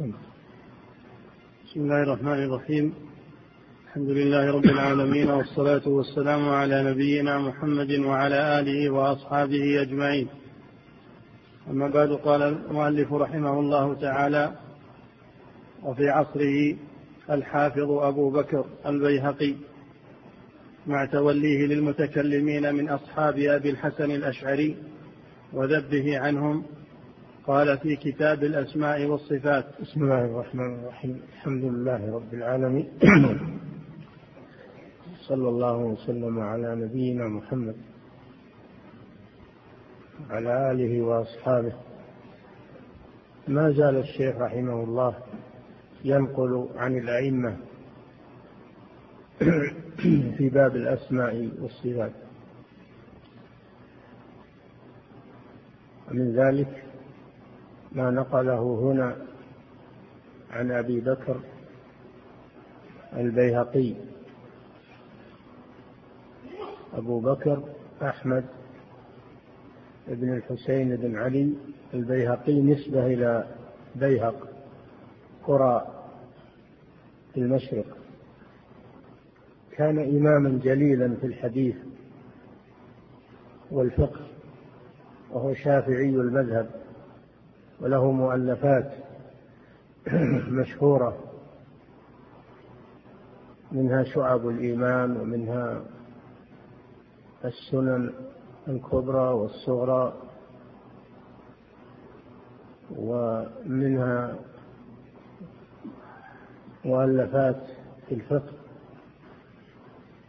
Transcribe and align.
أحسنت 0.00 0.14
بسم 1.66 1.80
الله 1.80 2.02
الرحمن 2.02 2.44
الرحيم. 2.44 2.94
الحمد 3.86 4.08
لله 4.08 4.50
رب 4.50 4.64
العالمين 4.64 5.30
والصلاة 5.30 5.88
والسلام 5.88 6.48
على 6.48 6.90
نبينا 6.90 7.38
محمد 7.38 7.90
وعلى 7.90 8.60
آله 8.60 8.90
وأصحابه 8.90 9.82
أجمعين. 9.82 10.28
أما 11.70 11.88
بعد 11.88 12.08
قال 12.08 12.42
المؤلف 12.42 13.12
رحمه 13.12 13.60
الله 13.60 13.94
تعالى 13.94 14.54
وفي 15.82 16.08
عصره 16.08 16.76
الحافظ 17.30 17.90
أبو 17.90 18.30
بكر 18.30 18.64
البيهقي. 18.86 19.54
مع 20.86 21.04
توليه 21.04 21.66
للمتكلمين 21.66 22.74
من 22.74 22.88
أصحاب 22.88 23.38
أبي 23.38 23.70
الحسن 23.70 24.10
الأشعري 24.10 24.76
وذبه 25.52 26.18
عنهم 26.18 26.64
قال 27.46 27.78
في 27.78 27.96
كتاب 27.96 28.44
الأسماء 28.44 29.06
والصفات. 29.06 29.64
بسم 29.80 30.02
الله 30.02 30.24
الرحمن 30.24 30.74
الرحيم. 30.74 31.22
الحمد 31.32 31.64
لله 31.64 32.14
رب 32.14 32.34
العالمين. 32.34 32.88
صلى 35.28 35.48
الله 35.48 35.76
وسلم 35.76 36.40
على 36.40 36.74
نبينا 36.76 37.28
محمد. 37.28 37.76
وعلى 40.30 40.72
آله 40.72 41.02
وأصحابه. 41.02 41.72
ما 43.48 43.70
زال 43.70 43.96
الشيخ 43.96 44.36
رحمه 44.36 44.84
الله 44.84 45.14
ينقل 46.04 46.68
عن 46.76 46.96
الأئمة 46.96 47.56
في 50.36 50.48
باب 50.48 50.76
الأسماء 50.76 51.48
والصفات. 51.60 52.12
ومن 56.10 56.32
ذلك 56.32 56.84
ما 57.92 58.10
نقله 58.10 58.60
هنا 58.60 59.16
عن 60.50 60.70
أبي 60.70 61.00
بكر 61.00 61.40
البيهقي. 63.16 63.94
أبو 66.94 67.20
بكر 67.20 67.62
أحمد 68.02 68.44
بن 70.08 70.32
الحسين 70.36 70.96
بن 70.96 71.16
علي 71.16 71.52
البيهقي 71.94 72.60
نسبة 72.60 73.06
إلى 73.06 73.46
بيهق 73.94 74.48
قرى 75.46 76.04
في 77.34 77.40
المشرق. 77.40 77.96
كان 79.72 79.98
إماما 79.98 80.60
جليلا 80.62 81.14
في 81.20 81.26
الحديث 81.26 81.76
والفقه 83.70 84.20
وهو 85.30 85.54
شافعي 85.54 86.08
المذهب. 86.08 86.70
وله 87.80 88.12
مؤلفات 88.12 88.92
مشهورة. 90.60 91.18
منها 93.72 94.04
شعب 94.04 94.48
الإيمان 94.48 95.16
ومنها 95.16 95.82
السنن 97.44 98.12
الكبرى 98.68 99.28
والصغرى 99.28 100.14
ومنها 102.96 104.38
مؤلفات 106.84 107.62
في 108.08 108.14
الفقه 108.14 108.52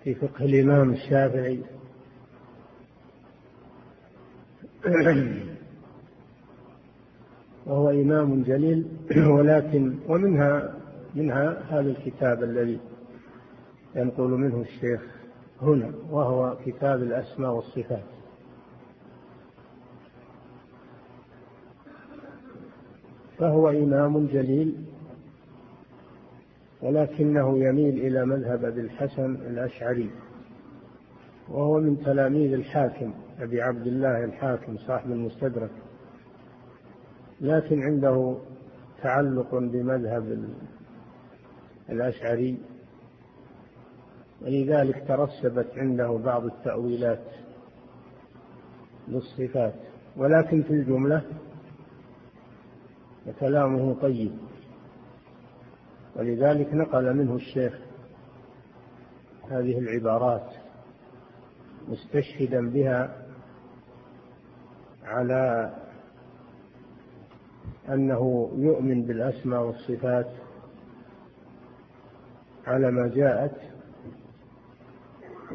في 0.04 0.16
فقه 0.16 0.46
الإمام 0.46 0.94
الشافعي. 0.94 1.64
وهو 7.66 7.90
إمام 7.90 8.44
جليل. 8.44 8.86
ولكن 9.38 9.96
ومنها 10.08 10.74
منها 11.16 11.64
هذا 11.70 11.90
الكتاب 11.90 12.44
الذي 12.44 12.80
ينقل 13.96 14.30
منه 14.30 14.62
الشيخ 14.62 15.02
هنا 15.62 15.92
وهو 16.10 16.58
كتاب 16.66 17.04
الأسماء 17.04 17.52
والصفات. 17.52 18.04
فهو 23.38 23.70
إمام 23.70 24.28
جليل 24.28 24.76
ولكنه 26.82 27.58
يميل 27.58 27.98
إلى 27.98 28.26
مذهب 28.26 28.66
أبي 28.66 28.82
الحسن 28.82 29.36
الأشعري 29.36 30.10
وهو 31.50 31.80
من 31.80 32.04
تلاميذ 32.04 32.54
الحاكم 32.54 33.14
أبي 33.40 33.62
عبد 33.62 33.88
الله 33.88 34.24
الحاكم 34.24 34.78
صاحب 34.78 35.12
المستدرك. 35.12 35.72
لكن 37.42 37.84
عنده 37.84 38.38
تعلق 39.02 39.56
بمذهب 39.56 40.50
الأشعري 41.90 42.58
ولذلك 44.42 45.08
ترسبت 45.08 45.68
عنده 45.78 46.18
بعض 46.18 46.46
التأويلات 46.46 47.24
للصفات. 49.08 49.74
ولكن 50.18 50.64
في 50.64 50.74
الجملة 50.74 51.22
كلامه 53.40 53.94
طيب. 54.02 54.32
ولذلك 56.16 56.74
نقل 56.74 57.18
منه 57.18 57.36
الشيخ 57.36 57.80
هذه 59.50 59.80
العبارات 59.80 60.50
مستشهدا 61.88 62.70
بها 62.70 63.26
على 65.04 65.74
أنه 67.90 68.52
يؤمن 68.58 69.04
بالأسماء 69.04 69.62
والصفات 69.62 70.28
على 72.68 72.92
ما 72.92 73.08
جاءت 73.08 73.56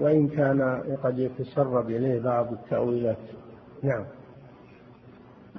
وإن 0.01 0.29
كان 0.29 0.83
قد 1.03 1.19
يتسرب 1.19 1.91
إليه 1.91 2.21
بعض 2.21 2.53
التأويلات. 2.53 3.19
نعم. 3.83 4.05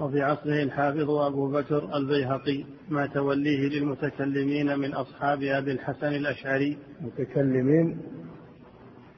وفي 0.02 0.22
عصره 0.22 0.64
الحافظ 0.64 1.10
أبو 1.10 1.52
بكر 1.52 1.96
البيهقي 1.96 2.66
مع 2.90 3.06
توليه 3.06 3.70
للمتكلمين 3.70 4.80
من 4.80 4.94
أصحاب 4.94 5.44
أبي 5.44 5.72
الحسن 5.72 6.08
الأشعري. 6.08 6.78
متكلمين 7.02 7.98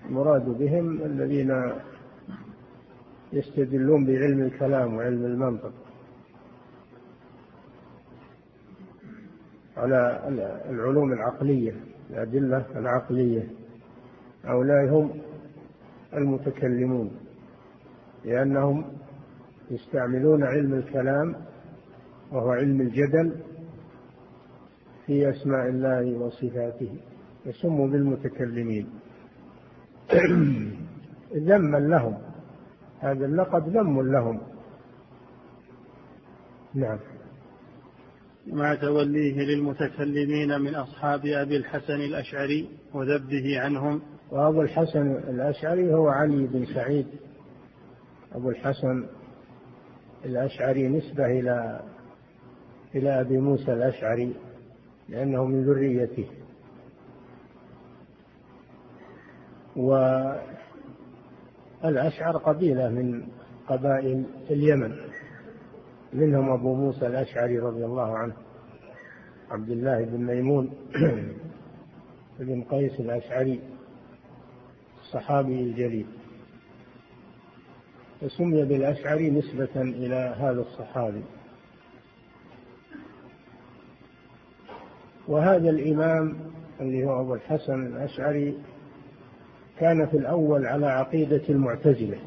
مراد 0.09 0.45
بهم 0.45 1.01
الذين 1.03 1.73
يستدلون 3.33 4.05
بعلم 4.05 4.41
الكلام 4.41 4.95
وعلم 4.95 5.25
المنطق. 5.25 5.73
على 9.79 10.21
العلوم 10.69 11.13
العقلية 11.13 11.73
الأدلة 12.09 12.65
العقلية. 12.75 13.47
هؤلاء 14.43 14.85
هم 14.89 15.11
المتكلمون 16.13 17.11
لأنهم 18.25 18.85
يستعملون 19.71 20.43
علم 20.43 20.73
الكلام 20.73 21.35
وهو 22.31 22.49
علم 22.51 22.81
الجدل 22.81 23.35
في 25.05 25.29
أسماء 25.29 25.67
الله 25.67 26.17
وصفاته 26.17 26.97
يسموا 27.45 27.87
بالمتكلمين. 27.87 28.89
ذما 31.47 31.77
لهم 31.77 32.17
هذا 32.99 33.25
اللقب 33.25 33.69
ذم 33.69 34.01
لهم. 34.01 34.39
نعم. 36.73 36.99
مع 38.53 38.75
توليه 38.75 39.41
للمتكلمين 39.41 40.61
من 40.61 40.75
أصحاب 40.75 41.25
أبي 41.25 41.57
الحسن 41.57 42.01
الأشعري 42.01 42.69
وذبه 42.93 43.59
عنهم. 43.59 44.01
وأبو 44.31 44.61
الحسن 44.61 45.11
الأشعري 45.11 45.93
هو 45.93 46.07
علي 46.07 46.47
بن 46.47 46.65
سعيد. 46.65 47.07
أبو 48.31 48.49
الحسن 48.49 49.05
الأشعري 50.25 50.87
نسبة 50.87 51.25
إلى 51.25 51.81
إلى 52.95 53.21
أبي 53.21 53.37
موسى 53.37 53.73
الأشعري 53.73 54.33
لأنه 55.09 55.45
من 55.45 55.65
ذريته. 55.65 56.25
والأشعر 61.83 62.37
قبيلة 62.37 62.89
من 62.89 63.23
قبائل 63.67 64.25
اليمن. 64.49 65.08
منهم 66.13 66.49
أبو 66.49 66.75
موسى 66.75 67.07
الأشعري 67.07 67.59
رضي 67.59 67.85
الله 67.85 68.17
عنه 68.17 68.33
عبد 69.51 69.69
الله 69.69 70.05
بن 70.05 70.25
ميمون 70.25 70.73
بن 72.39 72.61
قيس 72.61 72.99
الأشعري 72.99 73.59
الصحابي 75.01 75.59
الجليل. 75.61 76.05
وسمي 78.21 78.65
بالأشعري 78.65 79.29
نسبة 79.29 79.81
إلى 79.81 80.35
هذا 80.39 80.61
الصحابي. 80.61 81.23
وهذا 85.27 85.69
الإمام 85.69 86.37
اللي 86.81 87.05
هو 87.05 87.21
أبو 87.21 87.33
الحسن 87.33 87.85
الأشعري 87.85 88.57
كان 89.79 90.07
في 90.07 90.17
الأول 90.17 90.65
على 90.65 90.87
عقيدة 90.87 91.41
المعتزلة. 91.49 92.17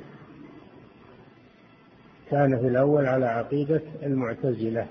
كان 2.32 2.58
في 2.58 2.67
الأول 2.67 3.06
على 3.06 3.26
عقيدة 3.26 3.82
المعتزلة 4.02 4.87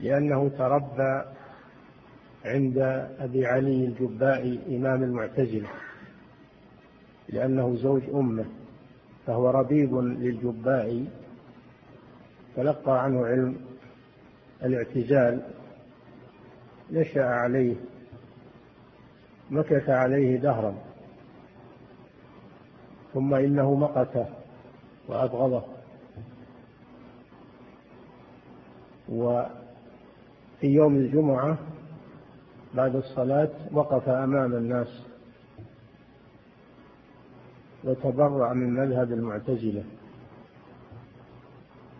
لأنه 0.00 0.48
تربى 0.48 1.22
عند 2.44 2.78
أبي 3.18 3.46
علي 3.46 3.84
الجبائي 3.84 4.76
إمام 4.76 5.02
المعتزلة 5.02 5.68
لأنه 7.28 7.76
زوج 7.76 8.02
أمه 8.14 8.44
فهو 9.26 9.50
ربيب 9.50 9.94
للجبائي 9.94 11.08
تلقى 12.56 13.02
عنه 13.04 13.26
علم 13.26 13.56
الاعتزال 14.62 15.42
نشأ 16.90 17.24
عليه 17.24 17.76
مكث 19.50 19.88
عليه 19.88 20.36
دهرا 20.36 20.74
ثم 23.14 23.34
إنه 23.34 23.74
مقته 23.74 24.26
وأبغضه. 25.08 25.79
وفي 29.10 30.66
يوم 30.66 30.96
الجمعة 30.96 31.58
بعد 32.74 32.96
الصلاة 32.96 33.50
وقف 33.72 34.08
أمام 34.08 34.54
الناس 34.54 35.06
وتبرأ 37.84 38.52
من 38.54 38.74
مذهب 38.74 39.12
المعتزلة 39.12 39.84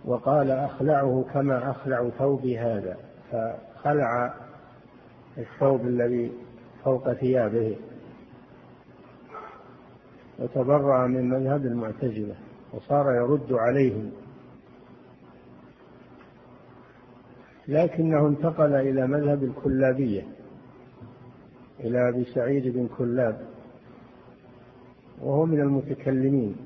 وقال 0.04 0.50
أخلعه 0.50 1.24
كما 1.34 1.70
أخلع 1.70 2.08
ثوبي 2.18 2.58
هذا 2.58 2.96
فخلع 3.32 4.34
الثوب 5.38 5.86
الذي 5.86 6.32
فوق 6.84 7.12
ثيابه 7.12 7.76
وتبرأ 10.38 11.06
من 11.06 11.28
مذهب 11.28 11.66
المعتزلة 11.66 12.34
وصار 12.72 13.14
يرد 13.14 13.52
عليهم. 13.52 14.12
لكنه 17.70 18.26
انتقل 18.28 18.74
إلى 18.74 19.06
مذهب 19.06 19.44
الكلابية 19.44 20.22
إلى 21.80 22.08
أبي 22.08 22.24
سعيد 22.24 22.68
بن 22.68 22.88
كلاب 22.98 23.46
وهو 25.20 25.46
من 25.46 25.60
المتكلمين 25.60 26.56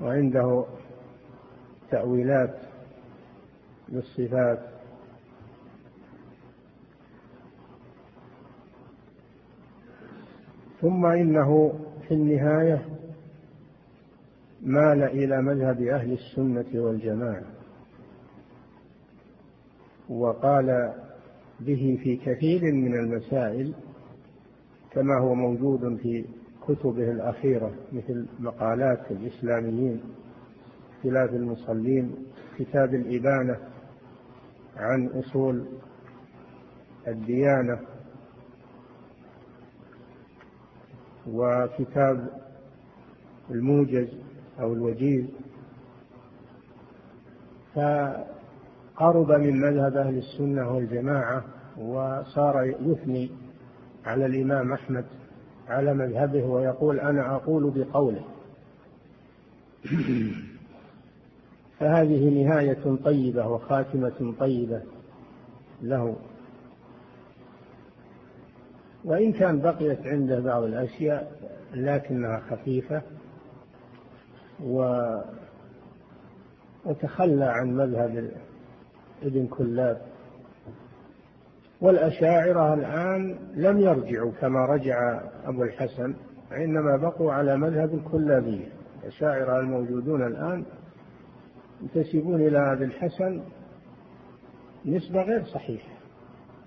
وعنده 0.00 0.64
تأويلات 1.90 2.56
للصفات. 3.88 4.60
ثم 10.80 11.06
إنه 11.06 11.80
في 12.08 12.14
النهاية 12.14 12.86
مال 14.62 15.02
إلى 15.02 15.42
مذهب 15.42 15.82
أهل 15.82 16.12
السنة 16.12 16.66
والجماعة. 16.74 17.56
وقال 20.08 20.92
به 21.60 21.98
في 22.02 22.16
كثير 22.16 22.62
من 22.72 22.94
المسائل 22.94 23.74
كما 24.90 25.18
هو 25.18 25.34
موجود 25.34 25.96
في 25.96 26.24
كتبه 26.68 27.10
الأخيرة 27.10 27.72
مثل 27.92 28.26
مقالات 28.38 29.10
الإسلاميين 29.10 30.00
اختلاف 30.96 31.30
المصلين 31.30 32.16
كتاب 32.58 32.94
الإبانة 32.94 33.56
عن 34.76 35.06
أصول 35.06 35.66
الديانة 37.08 37.78
وكتاب 41.26 42.28
الموجز 43.50 44.08
أو 44.60 44.72
الوجيز. 44.72 45.24
فقرب 48.96 49.32
من 49.32 49.60
مذهب 49.60 49.96
أهل 49.96 50.18
السنة 50.18 50.74
والجماعة 50.74 51.44
وصار 51.78 52.74
يثني 52.80 53.30
على 54.04 54.26
الإمام 54.26 54.72
أحمد 54.72 55.04
على 55.68 55.94
مذهبه 55.94 56.44
ويقول 56.44 57.00
أنا 57.00 57.34
أقول 57.34 57.70
بقوله. 57.70 58.24
فهذه 61.78 62.44
نهاية 62.44 62.96
طيبة 63.04 63.46
وخاتمة 63.46 64.34
طيبة 64.38 64.82
له. 65.82 66.16
وإن 69.04 69.32
كان 69.32 69.60
بقيت 69.60 70.06
عنده 70.06 70.40
بعض 70.40 70.62
الأشياء 70.62 71.32
لكنها 71.74 72.42
خفيفة 72.50 73.02
و 74.64 75.06
وتخلى 76.84 77.44
عن 77.44 77.76
مذهب 77.76 78.30
ابن 79.22 79.46
كلاب. 79.46 80.00
والأشاعرة 81.80 82.74
الآن 82.74 83.38
لم 83.54 83.80
يرجعوا 83.80 84.32
كما 84.40 84.66
رجع 84.66 85.20
أبو 85.44 85.62
الحسن 85.62 86.14
إنما 86.52 86.96
بقوا 86.96 87.32
على 87.32 87.56
مذهب 87.56 87.94
الكلابية. 87.94 88.76
الأشاعرة 89.02 89.60
الموجودون 89.60 90.26
الآن 90.26 90.64
ينتسبون 91.82 92.40
إلى 92.40 92.72
أبي 92.72 92.84
الحسن 92.84 93.40
نسبة 94.86 95.22
غير 95.22 95.44
صحيحة 95.44 95.88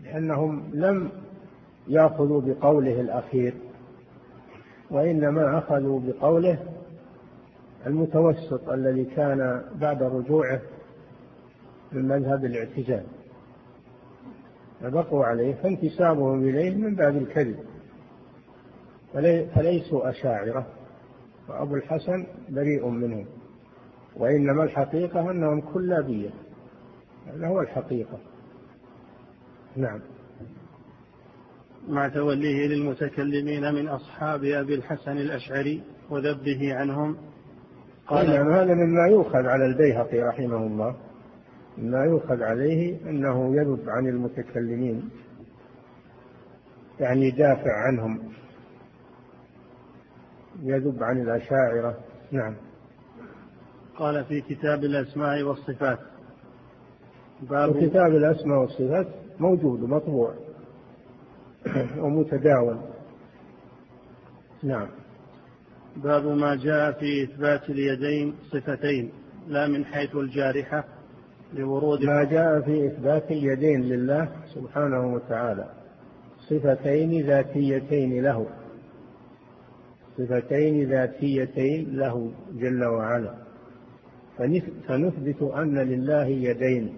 لأنهم 0.04 0.70
لم 0.74 1.10
يأخذوا 1.88 2.42
بقوله 2.42 3.02
الأخير 3.02 3.54
وإنما 4.92 5.58
أخذوا 5.58 6.00
بقوله 6.00 6.60
المتوسط 7.88 8.70
الذي 8.70 9.06
كان 9.06 9.62
بعد 9.76 10.04
رجوعه 10.04 10.60
من 11.92 12.08
مذهب 12.08 12.46
الاعتزال. 12.46 13.04
فبقوا 14.82 15.26
عليه 15.26 15.54
فانتسابهم 15.54 16.44
إليه 16.44 16.76
من 16.76 16.96
باب 16.96 17.18
الكذب. 17.18 17.60
فليسوا 19.56 20.10
أشاعرة. 20.10 20.68
وأبو 21.50 21.76
الحسن 21.76 22.26
بريء 22.50 22.88
منهم. 22.88 23.26
وإنما 24.16 24.64
الحقيقة 24.64 25.32
أنهم 25.32 25.62
كلابية. 25.62 26.30
هذا 27.28 27.48
هو 27.48 27.62
الحقيقة. 27.62 28.18
نعم. 29.76 30.00
مع 31.88 32.08
توليه 32.08 32.68
للمتكلمين 32.68 33.74
من 33.74 33.88
أصحاب 33.88 34.44
أبي 34.44 34.76
الحسن 34.76 35.18
الأشعري 35.18 35.84
وذبه 36.10 36.76
عنهم؟ 36.76 37.18
قال 38.08 38.30
نعم 38.30 38.52
هذا 38.52 38.74
مما 38.74 39.08
يؤخذ 39.08 39.46
على 39.46 39.66
البيهقي 39.66 40.20
رحمه 40.20 40.58
الله. 40.58 40.96
مما 41.82 42.04
يؤخذ 42.04 42.44
عليه 42.44 43.10
أنه 43.10 43.56
يذب 43.56 43.90
عن 43.90 44.08
المتكلمين 44.08 45.10
يعني 47.00 47.28
يدافع 47.28 47.88
عنهم. 47.88 48.20
يذب 50.64 51.04
عن 51.04 51.22
الأشاعرة. 51.22 51.98
نعم. 52.32 52.56
قال 53.96 54.26
في 54.26 54.42
كتاب 54.42 54.84
الأسماء 54.84 55.44
والصفات. 55.44 56.00
باب 57.42 57.88
كتاب 57.88 58.16
الأسماء 58.16 58.60
والصفات 58.60 59.08
موجود 59.40 59.84
ومطبوع 59.84 60.34
ومتداول. 62.04 62.78
نعم. 64.64 64.88
باب 65.96 66.26
ما 66.26 66.56
جاء 66.56 66.92
في 66.92 67.24
إثبات 67.24 67.70
اليدين 67.70 68.36
صفتين 68.52 69.12
لا 69.48 69.68
من 69.68 69.86
حيث 69.86 70.16
الجارحة 70.16 70.99
لورود 71.54 72.04
ما 72.04 72.24
جاء 72.24 72.62
في 72.62 72.88
إثبات 72.88 73.32
اليدين 73.32 73.82
لله 73.82 74.30
سبحانه 74.56 75.14
وتعالى. 75.14 75.70
صفتين 76.50 77.26
ذاتيتين 77.26 78.24
له. 78.24 78.48
صفتين 80.18 80.90
ذاتيتين 80.90 81.98
له 81.98 82.32
جل 82.54 82.84
وعلا. 82.84 83.34
فنثبت 84.88 85.42
أن 85.42 85.80
لله 85.80 86.26
يدين 86.26 86.94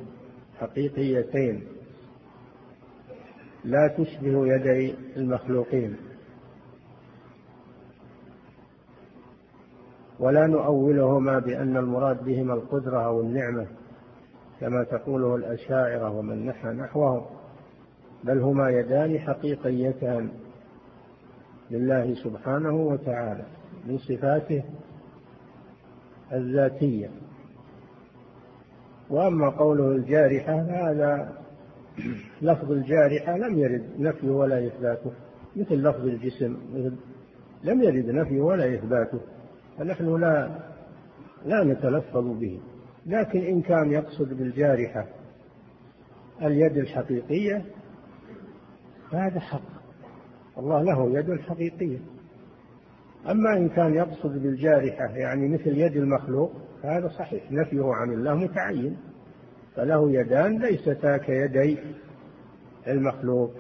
حقيقيتين. 0.60 1.64
لا 3.66 3.88
تشبه 3.88 4.48
يدي 4.48 4.96
المخلوقين. 5.18 5.96
ولا 10.20 10.48
نؤولهما 10.48 11.40
بأن 11.40 11.78
المراد 11.78 12.24
بهما 12.24 12.54
القدرة 12.54 13.06
أو 13.06 13.22
النعمة 13.22 13.68
كما 14.62 14.84
تقوله 14.84 15.36
الأشاعرة 15.36 16.10
ومن 16.10 16.46
نحى 16.46 16.68
نحوهم 16.68 17.26
بل 18.24 18.40
هما 18.40 18.70
يدان 18.70 19.20
حقيقيتان 19.20 20.30
لله 21.72 22.14
سبحانه 22.14 22.74
وتعالى 22.74 23.46
من 23.86 23.98
صفاته 23.98 24.64
الذاتية. 26.34 27.10
وأما 29.10 29.50
قوله 29.50 29.92
الجارحة 29.92 30.62
هذا 30.62 31.42
لفظ 32.42 32.72
الجارحة 32.72 33.38
لم 33.38 33.60
يرد 33.60 33.86
نفيه 34.00 34.30
ولا 34.30 34.68
إثباته 34.68 35.12
مثل 35.56 35.76
لفظ 35.76 36.06
الجسم 36.08 36.58
لم 37.64 37.84
يرد 37.84 38.10
نفيه 38.10 38.42
ولا 38.42 38.76
إثباته 38.76 39.20
فنحن 39.78 40.22
لا 40.22 40.50
لا 41.46 41.64
نتلفظ 41.64 42.40
به. 42.40 42.60
لكن 43.06 43.40
إن 43.40 43.62
كان 43.62 43.92
يقصد 43.92 44.34
بالجارحة 44.34 45.08
اليد 46.42 46.78
الحقيقية 46.78 47.66
فهذا 49.12 49.40
حق. 49.40 49.62
الله 50.58 50.84
له 50.84 51.20
يد 51.20 51.42
حقيقية 51.42 51.98
أما 53.30 53.58
إن 53.58 53.70
كان 53.70 53.94
يقصد 53.94 54.44
بالجارحة 54.44 55.06
يعني 55.06 55.48
مثل 55.48 55.78
يد 55.78 55.96
المخلوق 55.96 56.52
فهذا 56.84 57.08
صحيح. 57.08 57.52
نفيه 57.52 57.94
عن 57.94 58.14
الله 58.14 58.36
متعين. 58.36 58.98
فله 59.76 60.12
يدان 60.12 60.62
ليستا 60.62 61.18
كيدي 61.18 61.78
المخلوق. 62.88 63.52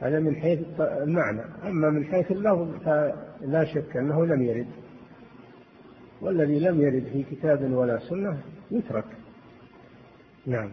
هذا 0.00 0.20
من 0.20 0.36
حيث 0.36 0.58
المعنى. 0.80 1.42
أما 1.64 1.90
من 1.90 2.04
حيث 2.04 2.30
اللفظ 2.30 2.68
فلا 2.84 3.64
شك 3.64 3.96
أنه 3.96 4.26
لم 4.26 4.42
يرد. 4.42 4.83
والذي 6.20 6.58
لم 6.58 6.80
يرد 6.80 7.04
في 7.12 7.22
كتاب 7.22 7.72
ولا 7.72 7.98
سنة 7.98 8.38
يترك. 8.70 9.04
نعم. 10.46 10.70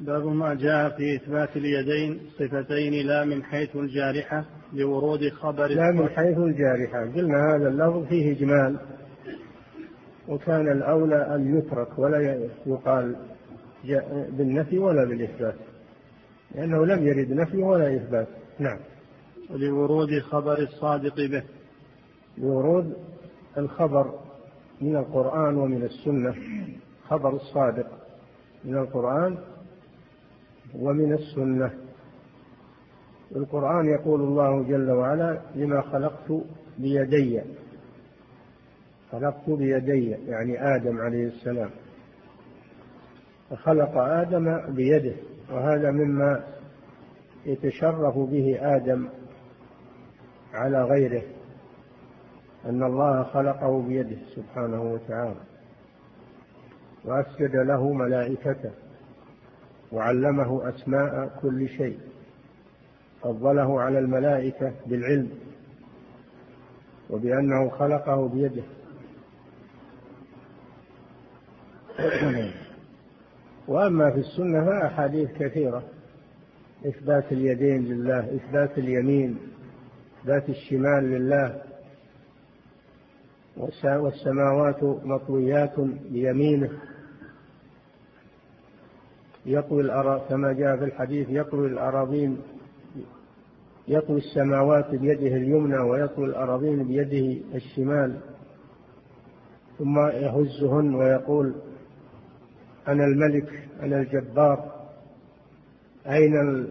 باب 0.00 0.26
ما 0.26 0.54
جاء 0.54 0.96
في 0.96 1.16
إثبات 1.16 1.56
اليدين 1.56 2.20
صفتين 2.38 3.06
لا 3.06 3.24
من 3.24 3.42
حيث 3.42 3.76
الجارحة 3.76 4.44
لورود 4.72 5.28
خبر 5.28 5.66
لا 5.66 5.90
من 5.90 6.08
حيث 6.08 6.38
الجارحة. 6.38 7.00
قلنا 7.00 7.54
هذا 7.54 7.68
اللفظ 7.68 8.08
فيه 8.08 8.32
إجمال. 8.32 8.78
وكان 10.28 10.72
الأولى 10.72 11.34
أن 11.34 11.58
يترك 11.58 11.98
ولا 11.98 12.48
يقال 12.66 13.16
بالنفي 14.30 14.78
ولا 14.78 15.04
بالإثبات. 15.04 15.54
لأنه 16.54 16.86
لم 16.86 17.06
يرد 17.06 17.32
نفي 17.32 17.56
ولا 17.56 17.96
إثبات. 17.96 18.28
نعم. 18.58 18.78
لورود 19.50 20.18
خبر 20.18 20.58
الصادق 20.58 21.16
به. 21.16 21.42
لورود 22.38 22.96
الخبر 23.58 24.18
من 24.80 24.96
القرآن 24.96 25.56
ومن 25.56 25.82
السنة 25.82 26.34
خبر 27.08 27.36
الصادق 27.36 27.86
من 28.64 28.76
القرآن 28.76 29.38
ومن 30.74 31.12
السنة. 31.12 31.70
القرآن 33.36 33.86
يقول 33.86 34.20
الله 34.20 34.62
جل 34.62 34.90
وعلا 34.90 35.40
لما 35.54 35.80
خلقت 35.80 36.32
بيدي 36.78 37.40
خلقت 39.12 39.50
بيدي 39.50 40.10
يعني 40.10 40.76
آدم 40.76 41.00
عليه 41.00 41.26
السلام. 41.26 41.70
فخلق 43.50 43.96
آدم 43.96 44.74
بيده 44.74 45.14
وهذا 45.52 45.90
مما 45.90 46.44
يتشرف 47.46 48.18
به 48.18 48.58
آدم 48.76 49.08
على 50.54 50.82
غيره. 50.82 51.22
أن 52.66 52.82
الله 52.82 53.22
خلقه 53.22 53.82
بيده 53.82 54.16
سبحانه 54.36 54.82
وتعالى 54.82 55.40
وأسجد 57.04 57.56
له 57.56 57.92
ملائكته 57.92 58.70
وعلمه 59.92 60.68
أسماء 60.68 61.38
كل 61.42 61.68
شيء 61.68 61.98
فضله 63.22 63.80
على 63.80 63.98
الملائكة 63.98 64.72
بالعلم 64.86 65.30
وبأنه 67.10 67.68
خلقه 67.70 68.28
بيده. 68.28 68.62
وأما 73.68 74.10
في 74.10 74.18
السنة 74.18 74.64
فأحاديث 74.64 75.30
كثيرة 75.32 75.82
إثبات 76.86 77.32
اليدين 77.32 77.84
لله 77.84 78.36
إثبات 78.36 78.78
اليمين 78.78 79.38
إثبات 80.20 80.48
الشمال 80.48 81.04
لله 81.04 81.62
والسماوات 83.56 84.82
مطويات 84.82 85.80
بيمينه. 86.10 86.70
يطوي 89.46 89.82
كما 90.28 90.52
جاء 90.52 90.76
في 90.76 90.84
الحديث 90.84 91.26
يطوي 91.30 91.66
الأراضين 91.66 92.38
يطوي 93.88 94.18
السماوات 94.18 94.90
بيده 94.90 95.36
اليمنى 95.36 95.78
ويطوي 95.78 96.26
الأراضين 96.26 96.84
بيده 96.84 97.42
الشمال. 97.54 98.20
ثم 99.78 99.98
يهزهن 99.98 100.94
ويقول 100.94 101.54
أنا 102.88 103.04
الملك 103.04 103.68
أنا 103.82 104.00
الجبار. 104.00 104.74
أين 106.06 106.66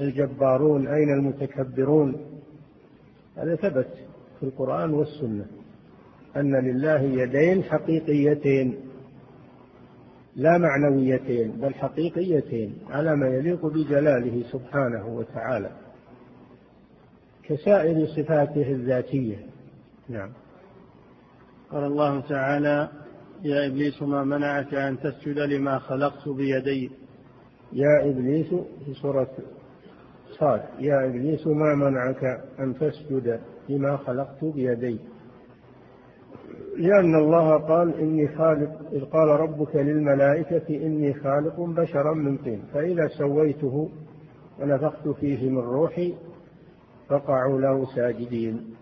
الجبارون؟ 0.00 0.86
أين 0.86 1.12
المتكبرون؟ 1.12 2.16
هذا 3.36 3.56
ثبت 3.56 3.88
في 4.40 4.46
القرآن 4.46 4.94
والسنة. 4.94 5.46
أن 6.36 6.56
لله 6.56 7.00
يدين 7.00 7.64
حقيقيتين 7.64 8.76
لا 10.36 10.58
معنويتين 10.58 11.50
بل 11.50 11.74
حقيقيتين 11.74 12.78
على 12.90 13.16
ما 13.16 13.28
يليق 13.28 13.66
بجلاله 13.66 14.42
سبحانه 14.52 15.06
وتعالى. 15.06 15.70
كسائر 17.42 18.06
صفاته 18.06 18.72
الذاتية. 18.72 19.36
نعم. 20.08 20.30
قال 21.70 21.84
الله 21.84 22.20
تعالى 22.20 22.88
يا 23.42 23.66
إبليس 23.66 24.02
ما 24.02 24.24
منعك 24.24 24.74
أن 24.74 24.98
تسجد 25.00 25.38
لما 25.38 25.78
خلقت 25.78 26.28
بيدي. 26.28 26.90
يا 27.72 28.10
إبليس 28.10 28.48
في 28.84 28.94
سورة 29.02 29.30
صاد 30.38 30.62
يا 30.78 31.06
إبليس 31.06 31.46
ما 31.46 31.74
منعك 31.74 32.24
أن 32.60 32.74
تسجد 32.78 33.40
لما 33.68 33.96
خلقت 33.96 34.44
بيدي. 34.44 34.98
لأن 36.76 37.14
الله 37.14 37.56
قال 37.56 37.94
إني 38.00 38.28
خالق 38.28 38.70
إذ 38.92 39.04
قال 39.04 39.28
ربك 39.28 39.76
للملائكة 39.76 40.86
إني 40.86 41.14
خالق 41.14 41.60
بشرا 41.60 42.14
من 42.14 42.36
طين 42.36 42.62
فإذا 42.74 43.08
سويته 43.08 43.90
ونفخت 44.60 45.08
فيه 45.08 45.50
من 45.50 45.58
روحي 45.58 46.14
فقعوا 47.08 47.60
له 47.60 47.94
ساجدين. 47.94 48.74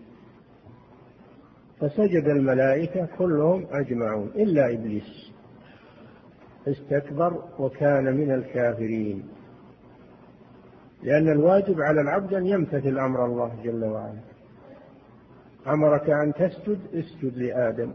فسجد 1.79 2.27
الملائكة 2.27 3.07
كلهم 3.17 3.65
أجمعون 3.71 4.27
إلا 4.35 4.73
إبليس. 4.73 5.31
استكبر 6.67 7.43
وكان 7.59 8.17
من 8.17 8.31
الكافرين. 8.31 9.23
لأن 11.03 11.29
الواجب 11.29 11.81
على 11.81 12.01
العبد 12.01 12.33
أن 12.33 12.45
يمتثل 12.45 12.99
أمر 12.99 13.25
الله 13.25 13.51
جل 13.63 13.85
وعلا. 13.85 14.34
أمرك 15.67 16.09
أن 16.09 16.33
تسجد 16.33 16.79
اسجد 16.93 17.37
لآدم. 17.37 17.91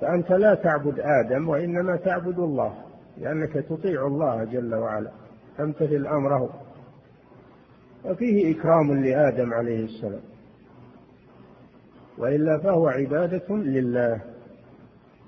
فأنت 0.00 0.32
لا 0.32 0.54
تعبد 0.54 1.00
آدم 1.00 1.48
وإنما 1.48 1.96
تعبد 1.96 2.38
الله 2.38 2.74
لأنك 3.18 3.52
تطيع 3.52 4.06
الله 4.06 4.44
جل 4.44 4.74
وعلا. 4.74 5.10
تمتثل 5.58 6.06
أمره 6.06 6.60
وفيه 8.04 8.56
إكرام 8.56 9.04
لآدم 9.04 9.54
عليه 9.54 9.84
السلام. 9.84 10.22
وإلا 12.18 12.58
فهو 12.58 12.88
عبادة 12.88 13.56
لله 13.56 14.20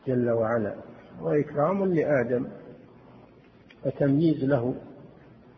جل 0.07 0.31
وعلا 0.31 0.75
وإكرام 1.21 1.85
لآدم. 1.85 2.47
وتمييز 3.87 4.45
له. 4.45 4.75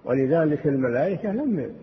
ولذلك 0.05 0.67
الملائكة 0.67 1.33
لم 1.33 1.75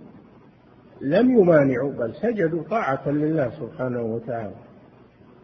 لم 1.04 1.40
يمانعوا 1.40 1.92
بل 1.92 2.16
سجدوا 2.16 2.64
طاعة 2.64 3.10
لله 3.10 3.50
سبحانه 3.50 4.02
وتعالى. 4.02 4.56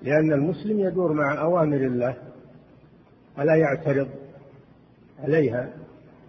لأن 0.01 0.34
المسلم 0.34 0.80
يدور 0.80 1.13
مع 1.13 1.42
أوامر 1.42 1.78
الله 1.78 2.16
ولا 3.38 3.56
يعترض 3.56 4.08
عليها. 5.20 5.70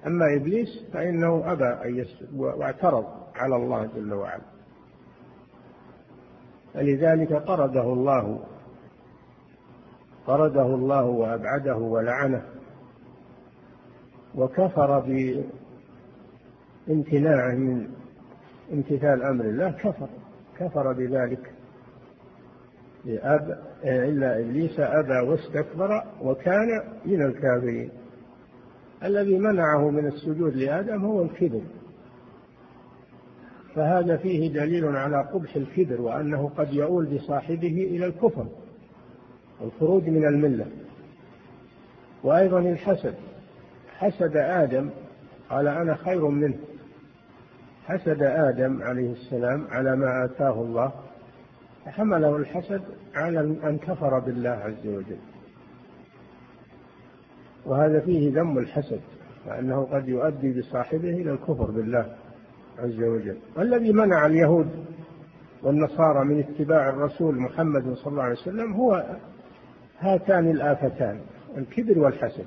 أما 0.06 0.36
إبليس 0.36 0.68
فإنه 0.92 1.52
أبى 1.52 1.64
أن 1.64 1.96
يسجد 1.96 2.28
واعترض 2.36 3.04
على 3.34 3.56
الله 3.56 3.88
جل 3.96 4.12
وعلا. 4.12 4.42
فلذلك 6.74 7.42
طرده 7.46 7.92
الله 7.92 8.40
طرده 10.26 10.66
الله 10.66 11.04
وأبعده 11.04 11.76
ولعنه 11.76 12.42
وكفر 14.34 15.00
بامتناعه 16.86 17.54
من 17.54 17.99
امتثال 18.72 19.22
أمر 19.22 19.44
الله 19.44 19.70
كفر 19.70 20.08
كفر 20.58 20.92
بذلك. 20.92 21.52
إلا 23.84 24.40
إبليس 24.40 24.80
أبى 24.80 25.28
واستكبر 25.30 26.04
وكان 26.22 26.82
من 27.06 27.22
الكافرين. 27.22 27.90
الذي 29.04 29.38
منعه 29.38 29.90
من 29.90 30.06
السجود 30.06 30.56
لآدم 30.56 31.04
هو 31.04 31.22
الكبر. 31.22 31.60
فهذا 33.74 34.16
فيه 34.16 34.52
دليل 34.52 34.96
على 34.96 35.28
قبح 35.32 35.56
الكبر 35.56 36.00
وأنه 36.00 36.50
قد 36.56 36.72
يؤول 36.74 37.06
بصاحبه 37.06 37.88
إلى 37.90 38.06
الكفر 38.06 38.46
والخروج 39.60 40.08
من 40.08 40.26
الملة. 40.26 40.66
وأيضا 42.24 42.58
الحسد 42.58 43.14
حسد 43.98 44.36
آدم 44.36 44.90
قال 45.50 45.68
أنا 45.68 45.94
خير 45.94 46.28
منه. 46.28 46.58
حسد 47.90 48.22
آدم 48.22 48.82
عليه 48.82 49.12
السلام 49.12 49.66
على 49.70 49.96
ما 49.96 50.24
آتاه 50.24 50.62
الله 50.62 50.92
فحمله 51.84 52.36
الحسد 52.36 52.82
على 53.14 53.40
أن 53.40 53.78
كفر 53.78 54.18
بالله 54.18 54.50
عز 54.50 54.86
وجل. 54.86 55.18
وهذا 57.66 58.00
فيه 58.00 58.40
ذم 58.40 58.58
الحسد 58.58 59.00
فأنه 59.46 59.88
قد 59.92 60.08
يؤدي 60.08 60.60
بصاحبه 60.60 61.10
إلى 61.10 61.30
الكفر 61.32 61.70
بالله 61.70 62.16
عز 62.78 63.02
وجل. 63.02 63.36
الذي 63.58 63.92
منع 63.92 64.26
اليهود 64.26 64.70
والنصارى 65.62 66.24
من 66.24 66.38
اتباع 66.38 66.88
الرسول 66.88 67.38
محمد 67.38 67.94
صلى 67.94 68.10
الله 68.10 68.22
عليه 68.22 68.40
وسلم 68.40 68.72
هو 68.72 69.16
هاتان 70.00 70.50
الآفتان 70.50 71.20
الكبر 71.56 71.98
والحسد. 71.98 72.46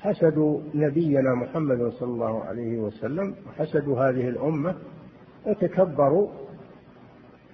حسدوا 0.00 0.60
نبينا 0.74 1.34
محمد 1.34 1.92
صلى 1.92 2.08
الله 2.08 2.44
عليه 2.44 2.78
وسلم 2.78 3.34
وحسدوا 3.46 4.08
هذه 4.08 4.28
الأمة 4.28 4.74
وتكبروا 5.46 6.28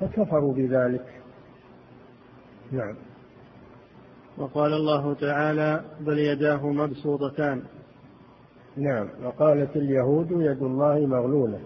فكفروا 0.00 0.54
بذلك. 0.54 1.06
نعم. 2.72 2.96
وقال 4.38 4.72
الله 4.72 5.14
تعالى 5.14 5.84
بل 6.00 6.18
يداه 6.18 6.66
مبسوطتان. 6.66 7.62
نعم. 8.76 9.08
وقالت 9.24 9.76
اليهود 9.76 10.30
يد 10.30 10.62
الله 10.62 11.06
مغلولة. 11.06 11.60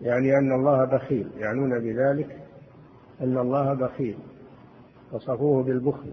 يعني 0.00 0.38
أن 0.38 0.52
الله 0.52 0.84
بخيل 0.84 1.30
يعنون 1.36 1.78
بذلك 1.78 2.38
أن 3.20 3.38
الله 3.38 3.74
بخيل 3.74 4.18
وصفوه 5.12 5.62
بالبخل. 5.62 6.12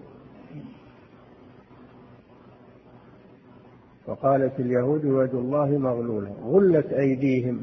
وقالت 4.07 4.59
اليهود 4.59 5.05
يد 5.05 5.35
الله 5.35 5.77
مغلولة 5.77 6.31
غلت 6.43 6.93
أيديهم 6.93 7.61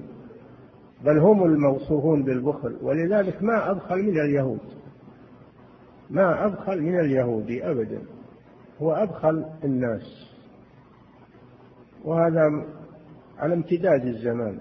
بل 1.04 1.18
هم 1.18 1.44
الموصوفون 1.44 2.22
بالبخل. 2.22 2.76
ولذلك 2.82 3.42
ما 3.42 3.70
أبخل 3.70 4.02
من 4.02 4.20
اليهود 4.20 4.60
ما 6.10 6.46
أبخل 6.46 6.82
من 6.82 7.00
اليهود 7.00 7.50
أبدا. 7.50 7.98
هو 8.82 8.92
أبخل 8.92 9.44
الناس. 9.64 10.32
وهذا 12.04 12.64
على 13.38 13.54
امتداد 13.54 14.06
الزمان. 14.06 14.58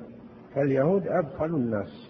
فاليهود 0.55 1.07
أبخل 1.07 1.45
الناس. 1.45 2.09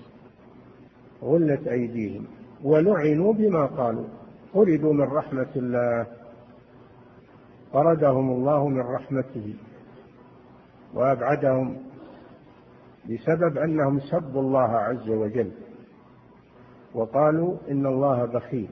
غلت 1.23 1.67
أيديهم. 1.67 2.25
ولعنوا 2.63 3.33
بما 3.33 3.65
قالوا. 3.65 4.05
طردوا 4.53 4.93
من 4.93 5.01
رحمة 5.01 5.49
الله. 5.55 6.07
طردهم 7.73 8.31
الله 8.31 8.67
من 8.67 8.81
رحمته 8.81 9.53
وأبعدهم 10.93 11.77
بسبب 13.09 13.57
أنهم 13.57 13.99
سبوا 13.99 14.41
الله 14.41 14.71
عز 14.77 15.09
وجل 15.09 15.51
وقالوا 16.93 17.57
إن 17.71 17.85
الله 17.85 18.25
بخيل 18.25 18.69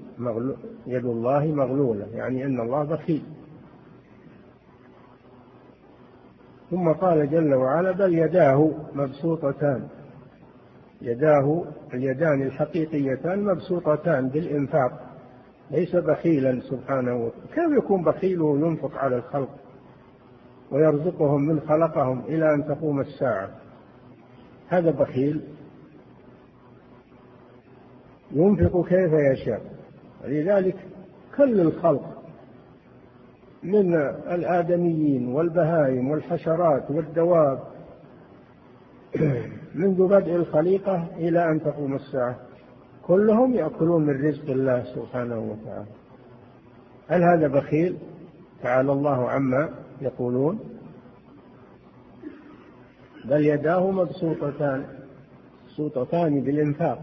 يد 0.87 1.05
الله 1.05 1.45
مغلولة 1.45 2.07
يعني 2.13 2.45
أن 2.45 2.59
الله 2.59 2.83
بخيل. 2.83 3.23
ثم 6.69 6.91
قال 6.91 7.29
جل 7.29 7.53
وعلا 7.53 7.91
بل 7.91 8.13
يداه 8.13 8.71
مبسوطتان 8.95 9.87
يداه 11.01 11.63
اليدان 11.93 12.41
الحقيقيتان 12.41 13.43
مبسوطتان 13.43 14.29
بالإنفاق. 14.29 15.08
ليس 15.71 15.95
بخيلا 15.95 16.61
سبحانه 16.61 17.15
وتعالى. 17.15 17.47
كيف 17.55 17.83
يكون 17.83 18.03
بخيل 18.03 18.41
وينفق 18.41 18.97
على 18.97 19.15
الخلق 19.15 19.49
ويرزقهم 20.71 21.41
من 21.41 21.59
خلقهم 21.59 22.19
إلى 22.19 22.53
أن 22.53 22.65
تقوم 22.65 22.99
الساعة؟ 22.99 23.49
هذا 24.67 24.91
بخيل. 24.91 25.41
ينفق 28.31 28.85
كيف 28.85 29.11
يشاء. 29.13 29.61
لذلك 30.25 30.75
كل 31.37 31.59
الخلق 31.61 32.23
من 33.63 33.95
الآدميين 34.31 35.27
والبهائم 35.27 36.09
والحشرات 36.09 36.91
والدواب 36.91 37.59
منذ 39.75 40.07
بدء 40.07 40.35
الخليقة 40.35 41.07
إلى 41.17 41.51
أن 41.51 41.61
تقوم 41.61 41.95
الساعة. 41.95 42.48
كلهم 43.09 43.53
يأكلون 43.53 44.05
من 44.05 44.27
رزق 44.27 44.49
الله 44.49 44.83
سبحانه 44.83 45.39
وتعالى. 45.39 45.91
هل 47.07 47.23
هذا 47.23 47.47
بخيل؟ 47.47 47.97
تعالى 48.63 48.91
الله 48.91 49.29
عما 49.29 49.69
يقولون. 50.01 50.59
بل 53.25 53.45
يداه 53.45 53.91
مبسوطتان 53.91 54.85
مبسوطتان 55.65 56.41
بالإنفاق. 56.41 57.01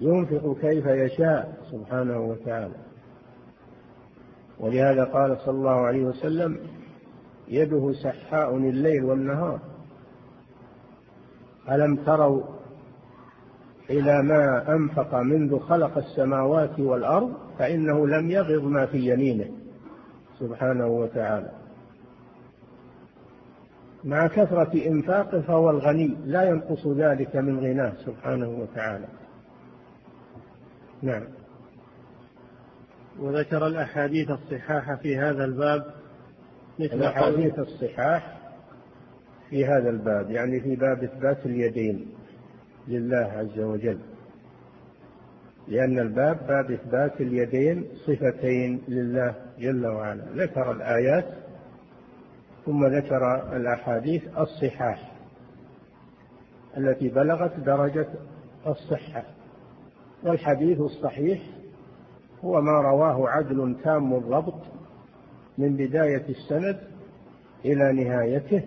ينفق 0.00 0.56
كيف 0.60 0.86
يشاء 0.86 1.56
سبحانه 1.70 2.20
وتعالى. 2.20 2.74
ولهذا 4.60 5.04
قال 5.04 5.38
صلى 5.38 5.54
الله 5.54 5.86
عليه 5.86 6.04
وسلم 6.04 6.58
يده 7.48 7.92
سحاء 7.92 8.56
الليل 8.56 9.04
والنهار. 9.04 9.60
ألم 11.70 11.96
تروا 11.96 12.55
إلى 13.90 14.22
ما 14.22 14.74
أنفق 14.74 15.14
منذ 15.14 15.58
خلق 15.58 15.98
السماوات 15.98 16.80
والأرض 16.80 17.32
فإنه 17.58 18.06
لم 18.06 18.30
يغض 18.30 18.64
ما 18.64 18.86
في 18.86 19.12
يمينه 19.12 19.50
سبحانه 20.38 20.86
وتعالى. 20.86 21.50
مع 24.04 24.26
كثرة 24.26 24.86
إنفاقه 24.86 25.40
فهو 25.40 25.70
الغني 25.70 26.16
لا 26.24 26.42
ينقص 26.42 26.86
ذلك 26.86 27.36
من 27.36 27.58
غناه 27.58 27.92
سبحانه 28.04 28.48
وتعالى. 28.48 29.06
نعم. 31.02 31.24
وذكر 33.18 33.66
الأحاديث 33.66 34.30
الصحاح 34.30 34.94
في 34.94 35.18
هذا 35.18 35.44
الباب 35.44 35.84
مثل 36.78 36.94
الأحاديث 36.94 37.58
الصحاح 37.58 38.38
في 39.50 39.66
هذا 39.66 39.90
الباب 39.90 40.30
يعني 40.30 40.60
في 40.60 40.76
باب 40.76 41.02
إثبات 41.02 41.46
اليدين. 41.46 42.15
لله 42.88 43.16
عز 43.16 43.58
وجل. 43.58 43.98
لأن 45.68 45.98
الباب 45.98 46.46
باب 46.46 46.70
إثبات 46.70 47.20
اليدين 47.20 47.84
صفتين 48.06 48.82
لله 48.88 49.34
جل 49.58 49.86
وعلا. 49.86 50.24
ذكر 50.34 50.72
الآيات 50.72 51.26
ثم 52.66 52.86
ذكر 52.86 53.56
الأحاديث 53.56 54.22
الصحاح 54.38 55.12
التي 56.76 57.08
بلغت 57.08 57.60
درجة 57.60 58.06
الصحة. 58.66 59.24
والحديث 60.22 60.80
الصحيح 60.80 61.42
هو 62.44 62.60
ما 62.60 62.80
رواه 62.80 63.28
عدل 63.28 63.76
تام 63.84 64.14
الضبط 64.14 64.62
من 65.58 65.76
بداية 65.76 66.24
السند 66.28 66.78
إلى 67.64 67.92
نهايته 67.92 68.62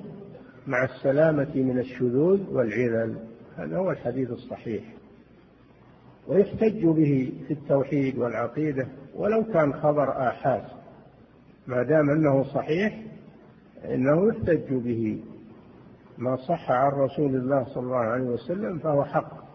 مع 0.67 0.84
السلامة 0.84 1.51
من 1.55 1.79
الشذوذ 1.79 2.53
والعلل 2.53 3.29
هذا 3.60 3.78
هو 3.78 3.91
الحديث 3.91 4.32
الصحيح. 4.32 4.84
ويحتج 6.28 6.86
به 6.86 7.34
في 7.48 7.54
التوحيد 7.54 8.17
والعقيدة 8.17 8.88
ولو 9.15 9.43
كان 9.43 9.74
خبر 9.74 10.28
آحاد. 10.28 10.63
ما 11.67 11.84
دام 11.84 12.10
أنه 12.10 12.43
صحيح 12.43 13.02
إنه 13.86 14.28
يحتج 14.28 14.74
به. 14.74 15.24
ما 16.17 16.36
صح 16.36 16.72
عن 16.72 16.91
رسول 16.91 17.36
الله 17.36 17.63
صلى 17.63 17.84
الله 17.84 17.98
عليه 17.98 18.24
وسلم 18.24 18.80
فهو 18.80 19.04
حق. 19.04 19.50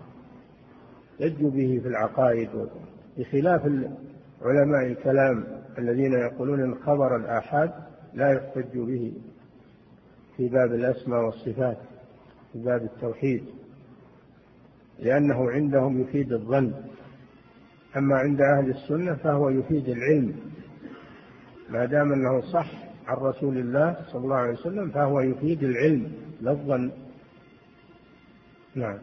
يحتج 1.21 1.45
به 1.45 1.81
في 1.83 1.89
العقائد 1.89 2.51
بخلاف 3.19 3.63
علماء 4.43 4.87
الكلام 4.87 5.45
الذين 5.79 6.13
يقولون 6.13 6.61
إن 6.61 6.75
خبر 6.75 7.17
الآحاد 7.17 7.71
لا 8.15 8.33
يحتج 8.33 8.79
به 8.79 9.13
في 10.37 10.49
باب 10.49 10.73
الأسماء 10.73 11.25
والصفات 11.25 11.79
في 12.53 12.59
باب 12.59 12.83
التوحيد. 12.83 13.45
لأنه 15.05 15.51
عندهم 15.51 16.01
يفيد 16.01 16.33
الظن. 16.33 16.75
أما 17.97 18.17
عند 18.17 18.41
أهل 18.41 18.71
السنة 18.71 19.15
فهو 19.15 19.51
يفيد 19.51 19.89
العلم. 19.89 20.35
ما 21.69 21.85
دام 21.85 22.13
أنه 22.13 22.41
صح 22.41 22.71
عن 23.07 23.17
رسول 23.17 23.59
الله 23.59 23.97
صلى 24.13 24.25
الله 24.25 24.37
عليه 24.37 24.53
وسلم 24.53 24.91
فهو 24.91 25.21
يفيد 25.21 25.63
العلم 25.63 26.13
لا 26.41 26.51
الظن. 26.51 26.93
نعم. 28.75 28.99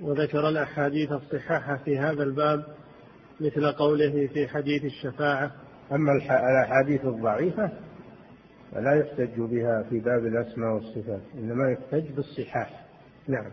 وذكر 0.00 0.48
الأحاديث 0.48 1.12
الصحاحة 1.12 1.76
في 1.76 1.98
هذا 1.98 2.22
الباب 2.22 2.64
مثل 3.40 3.72
قوله 3.72 4.26
في 4.26 4.48
حديث 4.48 4.84
الشفاعة. 4.84 5.52
أما 5.92 6.12
الأحاديث 6.12 7.04
الضعيفة 7.04 7.70
فلا 8.72 8.94
يحتج 8.94 9.40
بها 9.40 9.82
في 9.82 9.98
باب 9.98 10.26
الأسماء 10.26 10.74
والصفات 10.74 11.22
إنما 11.34 11.70
يحتج 11.70 12.12
بالصحاح. 12.12 12.86
نعم. 13.28 13.50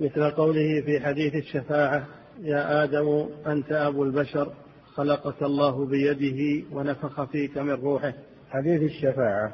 مثل 0.00 0.30
قوله 0.30 0.80
في 0.80 1.00
حديث 1.00 1.34
الشفاعة 1.34 2.06
يا 2.40 2.84
آدم 2.84 3.28
أنت 3.46 3.72
أبو 3.72 4.04
البشر 4.04 4.52
خلقك 4.94 5.42
الله 5.42 5.86
بيده 5.86 6.66
ونفخ 6.72 7.24
فيك 7.24 7.58
من 7.58 7.70
روحه. 7.70 8.12
حديث 8.50 8.82
الشفاعة 8.82 9.52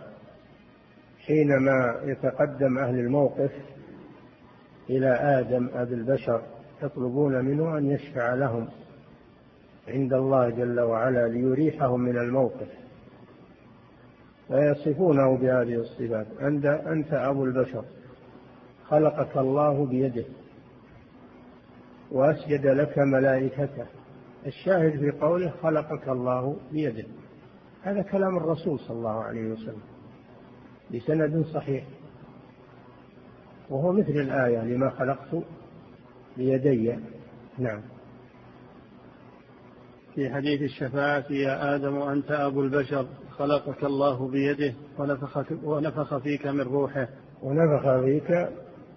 حينما 1.27 2.01
يتقدم 2.05 2.79
أهل 2.79 2.99
الموقف 2.99 3.51
إلى 4.91 5.09
آدم 5.09 5.69
أبي 5.75 5.95
البشر 5.95 6.43
يطلبون 6.83 7.45
منه 7.45 7.79
أن 7.79 7.91
يشفع 7.91 8.35
لهم 8.35 8.69
عند 9.89 10.13
الله 10.13 10.51
جل 10.51 10.81
وعلا 10.81 11.29
ليريحهم 11.29 12.01
من 12.01 12.19
الموقف 12.19 12.69
فيصفونه 14.49 15.37
بهذه 15.37 15.75
الصفات 15.75 16.27
أنت 16.41 16.65
أنت 16.67 17.13
أبو 17.13 17.45
البشر 17.45 17.85
خلقك 18.89 19.37
الله 19.37 19.87
بيده 19.87 20.25
وأسجد 22.13 22.67
لك 22.67 22.99
ملائكته. 22.99 23.87
الشاهد 24.47 24.99
في 24.99 25.11
قوله 25.11 25.53
خلقك 25.63 26.09
الله 26.09 26.57
بيده. 26.73 27.05
هذا 27.83 28.03
كلام 28.03 28.37
الرسول 28.37 28.81
صلى 28.81 28.97
الله 28.97 29.25
عليه 29.25 29.53
وسلم 29.53 29.83
بسند 30.95 31.45
صحيح. 31.55 31.85
وهو 33.71 33.93
مثل 33.93 34.11
الآية 34.11 34.59
لما 34.59 34.91
خلقت 34.91 35.45
بيدي. 36.37 36.99
نعم. 37.59 37.81
في 40.15 40.31
حديث 40.31 40.63
الشفاعة 40.63 41.25
يا 41.31 41.75
آدم 41.75 41.97
أنت 41.97 42.31
أبو 42.31 42.63
البشر 42.63 43.07
خلقك 43.31 43.85
الله 43.85 44.29
بيده 44.29 44.75
ونفخ, 44.99 45.45
ونفخ 45.65 46.19
فيك 46.19 46.47
من 46.47 46.61
روحه. 46.61 47.09
ونفخ 47.43 48.01
فيك 48.01 48.49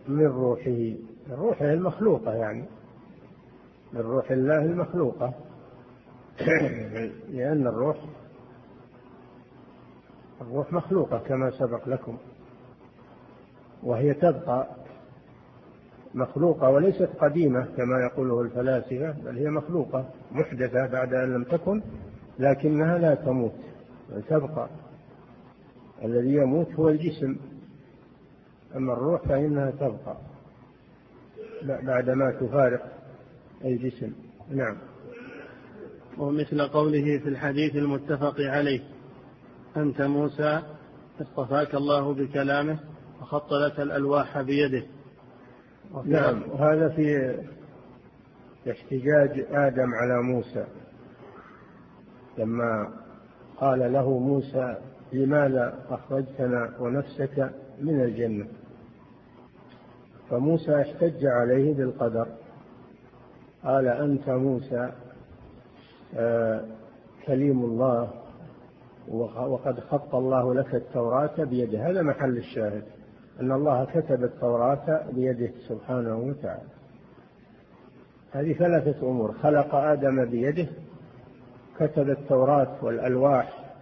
من 0.08 0.26
روحه 0.26 0.96
من 1.30 1.36
روحه 1.36 1.74
المخلوقة 1.74 2.34
يعني. 2.34 2.66
من 3.94 4.02
روح 4.02 4.32
الله 4.32 4.66
المخلوقة. 4.66 5.34
لأن 7.34 7.68
الروح 7.68 7.98
الروح 10.42 10.74
مخلوقة 10.74 11.18
كما 11.18 11.52
سبق 11.52 11.90
لكم. 11.90 12.18
وهي 13.84 14.14
تبقى 14.14 14.68
مخلوقة 16.14 16.70
وليست 16.70 17.10
قديمة 17.20 17.68
كما 17.78 18.00
يقوله 18.00 18.42
الفلاسفة 18.42 19.12
بل 19.12 19.38
هي 19.38 19.50
مخلوقة 19.50 20.06
محدثة 20.32 20.88
بعد 20.88 21.14
أن 21.14 21.34
لم 21.34 21.44
تكن 21.44 21.82
لكنها 22.40 22.98
لا 22.98 23.16
تموت 23.16 23.54
بل 24.10 24.24
تبقى. 24.24 24.70
الذي 26.04 26.34
يموت 26.34 26.74
هو 26.74 26.90
الجسم. 26.90 27.36
أما 28.76 28.94
الروح 28.94 29.28
فإنها 29.28 29.72
تبقى. 29.72 30.18
بعدما 31.64 32.32
تفارق 32.32 32.92
الجسم. 33.66 34.14
نعم. 34.50 34.78
ومثل 36.18 36.62
قوله 36.62 37.18
في 37.18 37.30
الحديث 37.30 37.76
المتفق 37.76 38.36
عليه 38.40 38.82
أنت 39.78 40.02
موسى 40.02 40.62
اصطفاك 41.22 41.76
الله 41.76 42.14
بكلامه 42.14 42.80
وخط 43.22 43.54
لك 43.54 43.80
الألواح 43.80 44.42
بيده. 44.42 44.84
نعم. 46.06 46.44
وهذا 46.52 46.90
في 46.90 47.36
احتجاج 48.72 49.46
آدم 49.52 49.94
على 49.94 50.22
موسى. 50.22 50.66
لما 52.38 52.94
قال 53.58 53.94
له 53.94 54.20
موسى 54.20 54.78
لماذا 55.14 55.86
أخرجتنا 55.90 56.74
ونفسك 56.80 57.52
من 57.82 58.02
الجنة؟ 58.02 58.48
فموسى 60.30 60.82
احتج 60.82 61.26
عليه 61.26 61.74
بالقدر. 61.74 62.28
قال 63.64 63.88
أنت 63.88 64.30
موسى 64.30 64.92
آه، 66.16 66.66
كليم 67.26 67.64
الله 67.64 68.10
وقد 69.38 69.80
خط 69.80 70.16
الله 70.16 70.54
لك 70.54 70.76
التوراة 70.76 71.44
بيده. 71.44 71.90
هذا 71.90 72.02
محل 72.02 72.38
الشاهد 72.38 72.84
أن 73.42 73.52
الله 73.52 73.86
كتب 73.86 74.24
التوراة 74.24 75.02
بيده 75.12 75.52
سبحانه 75.68 76.18
وتعالى. 76.18 76.70
هذه 78.32 78.54
ثلاثة 78.54 79.10
أمور. 79.10 79.34
خلق 79.34 79.76
آدم 79.76 80.26
بيده 80.26 80.68
كتب 81.80 82.10
التوراة 82.10 82.76
والألواح 82.82 83.74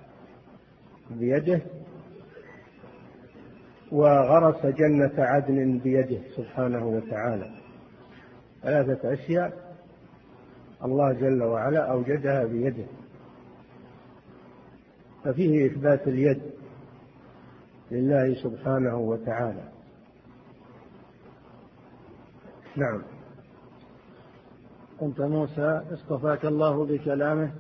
بيده 1.12 1.62
وغرس 3.92 4.66
جنة 4.66 5.14
عدن 5.18 5.78
بيده 5.78 6.20
سبحانه 6.36 6.86
وتعالى. 6.86 7.52
ثلاثة 8.64 9.14
أشياء 9.14 9.54
الله 10.86 11.14
جل 11.14 11.44
وعلا 11.44 11.92
أوجدها 11.92 12.46
بيده. 12.46 12.86
ففيه 15.24 15.66
إثبات 15.66 16.08
اليد 16.08 16.42
لله 17.92 18.36
سبحانه 18.44 18.98
وتعالى. 18.98 19.64
نعم. 22.76 23.02
أنت 25.02 25.22
موسى 25.22 25.82
اصطفاك 25.94 26.46
الله 26.46 26.86
بكلامه 26.86 27.52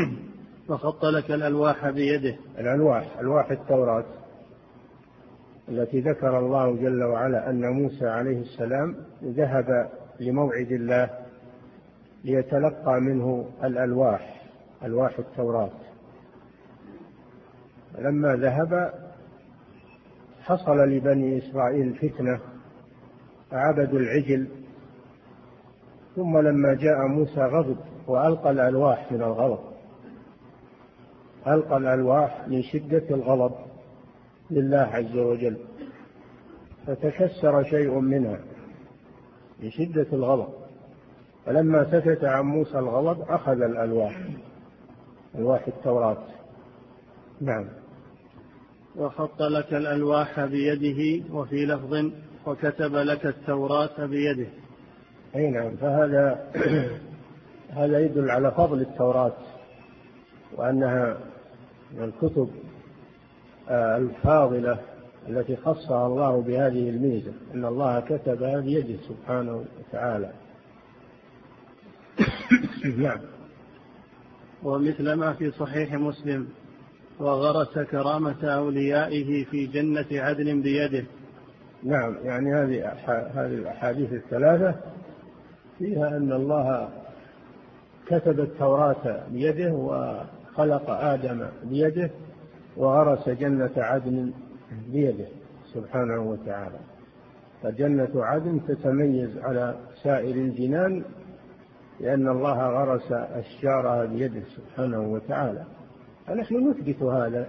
وخط 0.68 1.04
لك 1.04 1.30
الألواح 1.30 1.90
بيده. 1.90 2.36
الألواح 2.58 3.18
ألواح 3.18 3.50
التوراة. 3.50 4.19
التي 5.68 6.00
ذكر 6.00 6.38
الله 6.38 6.76
جل 6.76 7.04
وعلا 7.04 7.50
أن 7.50 7.68
موسى 7.68 8.08
عليه 8.08 8.40
السلام 8.40 8.96
ذهب 9.24 9.90
لموعد 10.20 10.72
الله 10.72 11.10
ليتلقى 12.24 13.00
منه 13.00 13.48
الألواح 13.64 14.42
ألواح 14.84 15.18
التوراة. 15.18 15.70
لما 17.98 18.36
ذهب 18.36 18.92
حصل 20.42 20.78
لبني 20.78 21.38
إسرائيل 21.38 21.94
فتنة 21.94 22.40
فعبدوا 23.50 23.98
العجل. 23.98 24.48
ثم 26.16 26.38
لما 26.38 26.74
جاء 26.74 27.06
موسى 27.06 27.40
غضب 27.40 27.76
وألقى 28.06 28.50
الألواح 28.50 29.12
من 29.12 29.22
الغضب. 29.22 29.58
ألقى 31.46 31.76
الألواح 31.76 32.48
من 32.48 32.62
شدة 32.62 33.04
الغضب. 33.10 33.69
لله 34.50 34.78
عز 34.78 35.16
وجل 35.16 35.56
فتكسر 36.86 37.62
شيء 37.62 37.98
منها 37.98 38.40
من 39.62 39.70
شدة 39.70 40.06
الغضب. 40.12 40.48
فلما 41.46 41.84
سكت 41.84 42.24
عن 42.24 42.44
موسى 42.44 42.78
الغضب 42.78 43.20
أخذ 43.28 43.62
الألواح 43.62 44.20
ألواح 45.34 45.66
التوراة. 45.66 46.24
نعم. 47.40 47.68
وخط 48.96 49.42
لك 49.42 49.74
الألواح 49.74 50.44
بيده 50.44 51.24
وفي 51.34 51.66
لفظ 51.66 52.10
وكتب 52.46 52.94
لك 52.94 53.26
التوراة 53.26 54.06
بيده. 54.06 54.48
أي 55.36 55.50
نعم. 55.50 55.76
فهذا 55.76 56.50
هذا 57.78 58.00
يدل 58.00 58.30
على 58.30 58.50
فضل 58.50 58.80
التوراة 58.80 59.36
وأنها 60.56 61.18
من 61.94 62.04
الكتب 62.04 62.50
الفاضلة 63.70 64.78
التي 65.28 65.56
خصها 65.56 66.06
الله 66.06 66.42
بهذه 66.42 66.90
الميزة 66.90 67.32
أن 67.54 67.64
الله 67.64 68.00
كتبها 68.00 68.60
بيده 68.60 68.96
سبحانه 69.08 69.64
وتعالى. 69.78 70.30
نعم. 73.04 73.20
ومثل 74.62 75.12
ما 75.12 75.32
في 75.32 75.50
صحيح 75.50 75.94
مسلم 75.94 76.48
وغرس 77.18 77.78
كرامة 77.78 78.44
أوليائه 78.44 79.44
في 79.44 79.66
جنة 79.66 80.06
عدن 80.12 80.62
بيده. 80.62 81.04
نعم 81.82 82.16
يعني 82.24 82.54
هذه 82.54 82.92
هذه 83.34 83.54
الأحاديث 83.54 84.12
الثلاثة 84.12 84.74
فيها 85.78 86.08
أن 86.16 86.32
الله 86.32 86.88
كتب 88.06 88.40
التوراة 88.40 89.22
بيده 89.30 89.72
وخلق 89.72 90.90
آدم 90.90 91.46
بيده 91.64 92.10
وغرس 92.80 93.28
جنة 93.28 93.70
عدن 93.76 94.32
بيده 94.92 95.26
سبحانه 95.74 96.20
وتعالى. 96.20 96.78
فجنة 97.62 98.24
عدن 98.24 98.60
تتميز 98.68 99.38
على 99.38 99.74
سائر 100.02 100.34
الجنان 100.34 101.04
لأن 102.00 102.28
الله 102.28 102.68
غرس 102.68 103.12
أشجارها 103.12 104.04
بيده 104.04 104.42
سبحانه 104.56 105.00
وتعالى. 105.00 105.64
فنحن 106.26 106.70
نثبت 106.70 107.02
هذا 107.02 107.46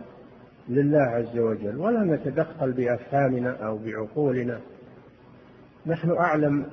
لله 0.70 1.02
عز 1.02 1.38
وجل 1.38 1.78
ولا 1.78 2.04
نتدخل 2.04 2.72
بأفهامنا 2.72 3.52
أو 3.65 3.78
بعقولنا. 3.78 4.60
نحن 5.86 6.12
أعلم 6.12 6.65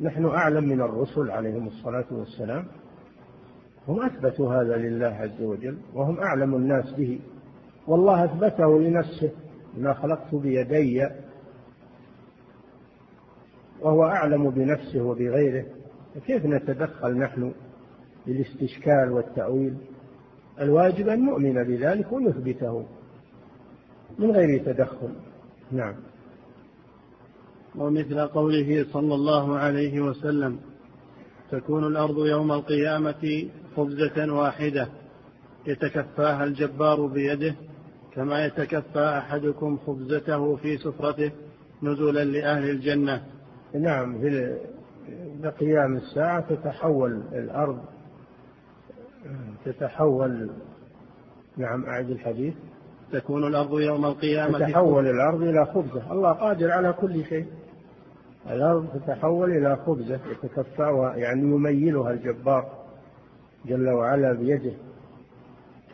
نحن 0.00 0.26
أعلم 0.26 0.64
من 0.64 0.80
الرسل 0.80 1.30
عليهم 1.30 1.66
الصلاة 1.66 2.06
والسلام. 2.10 2.64
هم 3.88 4.02
أثبتوا 4.02 4.54
هذا 4.54 4.76
لله 4.76 5.06
عز 5.06 5.42
وجل 5.42 5.78
وهم 5.94 6.20
أعلم 6.20 6.54
الناس 6.54 6.92
به. 6.92 7.20
والله 7.86 8.24
أثبته 8.24 8.80
لنفسه 8.80 9.30
ما 9.78 9.94
خلقت 9.94 10.34
بيدي 10.34 11.08
وهو 13.80 14.04
أعلم 14.04 14.50
بنفسه 14.50 15.02
وبغيره. 15.02 15.64
فكيف 16.14 16.46
نتدخل 16.46 17.18
نحن 17.18 17.52
بالاستشكال 18.26 19.12
والتأويل؟ 19.12 19.76
الواجب 20.60 21.08
أن 21.08 21.26
نؤمن 21.26 21.64
بذلك 21.64 22.12
ونثبته 22.12 22.86
من 24.18 24.30
غير 24.30 24.64
تدخل. 24.64 25.10
نعم. 25.72 25.94
ومثل 27.78 28.20
قوله 28.20 28.86
صلى 28.92 29.14
الله 29.14 29.58
عليه 29.58 30.00
وسلم 30.00 30.58
تكون 31.50 31.86
الأرض 31.86 32.26
يوم 32.26 32.52
القيامة 32.52 33.48
خبزة 33.76 34.32
واحدة 34.32 34.88
يتكفاها 35.66 36.44
الجبار 36.44 37.06
بيده 37.06 37.54
كما 38.16 38.46
يتكفى 38.46 39.18
أحدكم 39.18 39.78
خبزته 39.86 40.56
في 40.56 40.78
سفرته 40.78 41.30
نزلا 41.82 42.24
لأهل 42.24 42.70
الجنة؟ 42.70 43.22
نعم 43.74 44.18
في 44.18 44.58
بقيام 45.42 45.96
الساعة 45.96 46.54
تتحول 46.54 47.22
الأرض 47.32 47.78
تتحول 49.64 50.50
نعم 51.56 51.84
أعد 51.84 52.10
الحديث. 52.10 52.54
تكون 53.12 53.46
الأرض 53.46 53.80
يوم 53.80 54.04
القيامة 54.04 54.58
تتحول 54.58 55.06
الأرض 55.06 55.42
إلى 55.42 55.66
خبزة. 55.66 56.12
الله 56.12 56.32
قادر 56.32 56.70
على 56.70 56.92
كل 56.92 57.24
شيء. 57.24 57.46
الأرض 58.50 58.86
تتحول 58.94 59.50
إلى 59.50 59.76
خبزة 59.76 60.20
يتكفأها 60.30 61.16
يعني 61.16 61.40
يميلها 61.40 62.10
الجبار 62.10 62.66
جل 63.66 63.88
وعلا 63.88 64.32
بيده. 64.32 64.72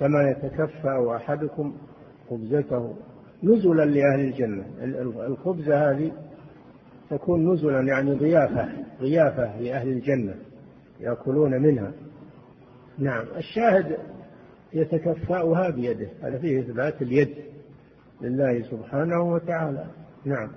كما 0.00 0.30
يتكفأ 0.30 1.16
أحدكم 1.16 1.74
خبزته 2.32 2.94
نزلا 3.42 3.84
لأهل 3.84 4.20
الجنة. 4.20 4.64
الخبزة 5.26 5.90
هذه 5.90 6.12
تكون 7.10 7.52
نزلا 7.52 7.80
يعني 7.80 8.14
ضيافة 8.14 8.68
ضيافة 9.00 9.60
لأهل 9.60 9.88
الجنة 9.88 10.34
يأكلون 11.00 11.62
منها. 11.62 11.92
نعم 12.98 13.24
الشاهد 13.36 13.96
يتكفأها 14.72 15.70
بيده 15.70 16.08
هذا 16.22 16.38
فيه 16.38 16.60
إثبات 16.60 17.02
اليد 17.02 17.34
لله 18.20 18.62
سبحانه 18.62 19.22
وتعالى. 19.32 19.86
نعم. 20.24 20.50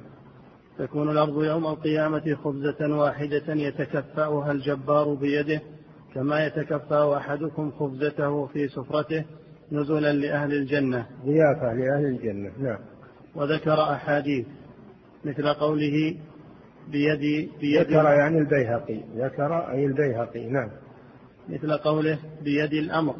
تكون 0.77 1.09
الأرض 1.09 1.43
يوم 1.43 1.65
القيامة 1.67 2.35
خبزة 2.43 2.97
واحدة 2.97 3.53
يتكفأها 3.53 4.51
الجبار 4.51 5.13
بيده 5.13 5.61
كما 6.13 6.45
يتكفأ 6.45 7.17
أحدكم 7.17 7.71
خبزته 7.71 8.45
في 8.45 8.67
سفرته. 8.67 9.25
نزلا 9.71 10.13
لأهل 10.13 10.53
الجنة. 10.53 11.05
ضيافة 11.25 11.73
لأهل 11.73 12.05
الجنة 12.05 12.51
نعم. 12.59 12.79
وذكر 13.35 13.81
أحاديث 13.81 14.45
مثل 15.25 15.53
قوله 15.53 16.15
بيدي 16.91 17.49
بيد 17.61 17.81
ذكر 17.81 18.03
يعني 18.03 18.37
البيهقي 18.37 19.01
ذكر 19.15 19.71
أي 19.71 19.85
البيهقي 19.85 20.45
نعم. 20.49 20.69
مثل 21.49 21.77
قوله 21.77 22.19
بيد 22.43 22.73
الأمر. 22.73 23.15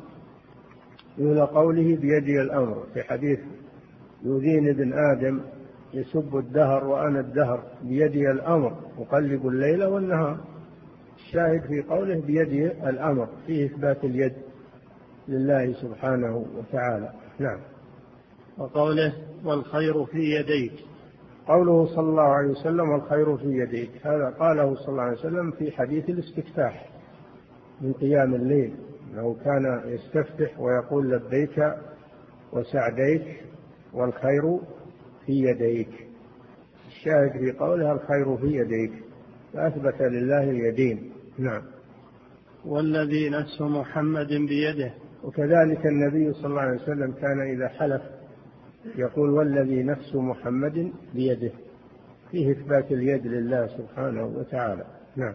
مثل 1.18 1.46
قوله 1.46 1.96
بيدي 1.96 2.42
الأمر 2.42 2.84
في 2.94 3.04
حديث 3.04 3.40
يؤذيني 4.24 4.70
ابن 4.70 4.94
آدم 4.94 5.42
يسب 5.94 6.38
الدهر 6.38 6.86
وأنا 6.88 7.20
الدهر 7.20 7.64
بيدي 7.84 8.32
الأمر 8.32 8.78
أقلب 8.98 9.48
الليل 9.48 9.84
والنهار. 9.84 10.38
الشاهد 11.18 11.62
في 11.68 11.82
قوله 11.82 12.22
بيدي 12.22 12.68
الأمر 12.68 13.30
فيه 13.48 13.66
إثبات 13.66 14.04
اليد. 14.04 14.34
لله 15.28 15.74
سبحانه 15.74 16.46
وتعالى. 16.58 17.14
نعم. 17.40 17.60
وقوله 18.58 19.14
والخير 19.46 20.06
في 20.06 20.20
يديك. 20.20 20.74
قوله 21.48 21.86
صلى 21.86 22.10
الله 22.10 22.24
عليه 22.24 22.50
وسلم 22.50 22.90
والخير 22.90 23.38
في 23.38 23.48
يديك. 23.48 23.90
هذا 24.04 24.36
قاله 24.40 24.76
صلى 24.76 24.90
الله 24.90 25.02
عليه 25.02 25.20
وسلم 25.20 25.52
في 25.52 25.72
حديث 25.72 26.10
الاستفتاح 26.10 26.90
من 27.82 27.94
قيام 27.94 28.36
الليل. 28.36 28.74
انه 29.14 29.36
كان 29.46 29.82
يستفتح 29.86 30.60
ويقول 30.60 31.12
لبيك 31.12 31.74
وسعديك 32.52 33.44
والخير 33.94 34.60
في 35.26 35.34
يديك. 35.34 36.08
الشاهد 36.88 37.32
في 37.32 37.52
قولها 37.52 37.94
الخير 37.94 38.38
في 38.38 38.48
يديك. 38.48 38.92
فأثبت 39.54 40.02
لله 40.02 40.44
اليدين. 40.44 41.12
نعم. 41.38 41.62
والذي 42.66 43.30
نفس 43.30 43.62
محمد 43.62 44.28
بيده. 44.28 44.94
وكذلك 45.26 45.86
النبي 45.86 46.34
صلى 46.34 46.46
الله 46.46 46.62
عليه 46.62 46.82
وسلم 46.82 47.12
كان 47.12 47.42
إذا 47.42 47.68
حلف 47.68 48.02
يقول 48.96 49.30
والذي 49.30 49.84
نفس 49.84 50.16
محمد 50.16 50.92
بيده. 51.14 51.52
فيه 52.32 52.52
إثبات 52.52 52.92
اليد 52.92 53.28
لله 53.28 53.68
سبحانه 53.68 54.26
وتعالى. 54.26 54.86
نعم. 55.16 55.34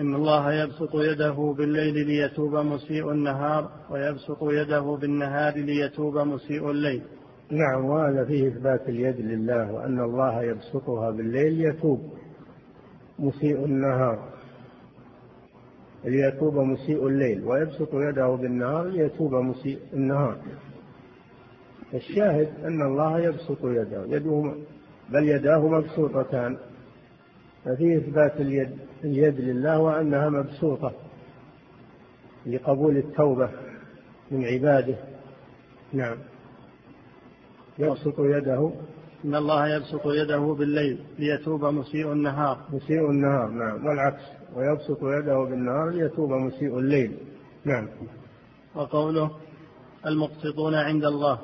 إن 0.00 0.14
الله 0.14 0.52
يبسط 0.52 0.94
يده 0.94 1.54
بالليل 1.58 2.06
ليتوب 2.06 2.54
مسيء 2.54 3.10
النهار 3.10 3.70
ويبسط 3.90 4.42
يده 4.42 4.96
بالنهار 5.00 5.54
ليتوب 5.54 6.18
مسيء 6.18 6.70
الليل. 6.70 7.02
نعم 7.50 7.84
وهذا 7.84 8.24
فيه 8.24 8.48
إثبات 8.48 8.88
اليد 8.88 9.20
لله 9.20 9.72
وأن 9.72 10.00
الله 10.00 10.42
يبسطها 10.42 11.10
بالليل 11.10 11.60
يتوب 11.60 12.00
مسيء 13.18 13.64
النهار. 13.64 14.28
ليتوب 16.04 16.54
مسيء 16.54 17.06
الليل 17.06 17.44
ويبسط 17.44 17.94
يده 17.94 18.28
بالنهار 18.28 18.86
ليتوب 18.86 19.34
مسيء 19.34 19.78
النهار. 19.92 20.36
الشاهد 21.94 22.48
أن 22.64 22.82
الله 22.82 23.20
يبسط 23.20 23.64
يده 23.64 24.04
يده 24.06 24.54
بل 25.10 25.28
يداه 25.28 25.68
مبسوطتان. 25.68 26.56
ففيه 27.64 27.96
إثبات 27.96 28.40
اليد 28.40 28.78
اليد 29.04 29.40
لله 29.40 29.78
وأنها 29.78 30.28
مبسوطة 30.28 30.92
لقبول 32.46 32.96
التوبة 32.96 33.50
من 34.30 34.44
عباده. 34.44 34.96
نعم. 35.92 36.16
يبسط 37.78 38.14
يده 38.18 38.70
إن 39.24 39.34
الله 39.34 39.68
يبسط 39.76 40.06
يده 40.06 40.38
بالليل 40.58 40.98
ليتوب 41.18 41.64
مسيء 41.64 42.12
النهار. 42.12 42.58
مسيء 42.72 43.10
النهار 43.10 43.48
نعم. 43.48 43.86
والعكس 43.86 44.22
ويبسط 44.56 45.02
يده 45.02 45.38
بالنهار 45.50 45.90
ليتوب 45.90 46.32
مسيء 46.32 46.78
الليل. 46.78 47.16
نعم. 47.64 47.88
وقوله 48.74 49.30
المقسطون 50.06 50.74
عند 50.74 51.04
الله 51.04 51.38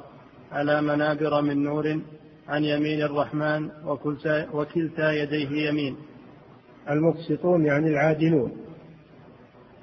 على 0.53 0.83
منابر 0.83 1.43
من 1.43 1.63
نور 1.63 2.01
عن 2.49 2.65
يمين 2.65 3.03
الرحمن 3.03 3.71
وكلتا, 3.87 4.51
وكلتا 4.53 5.13
يديه 5.13 5.69
يمين. 5.69 5.97
المقسطون 6.91 7.67
يعني 7.67 7.87
العادلون. 7.87 8.53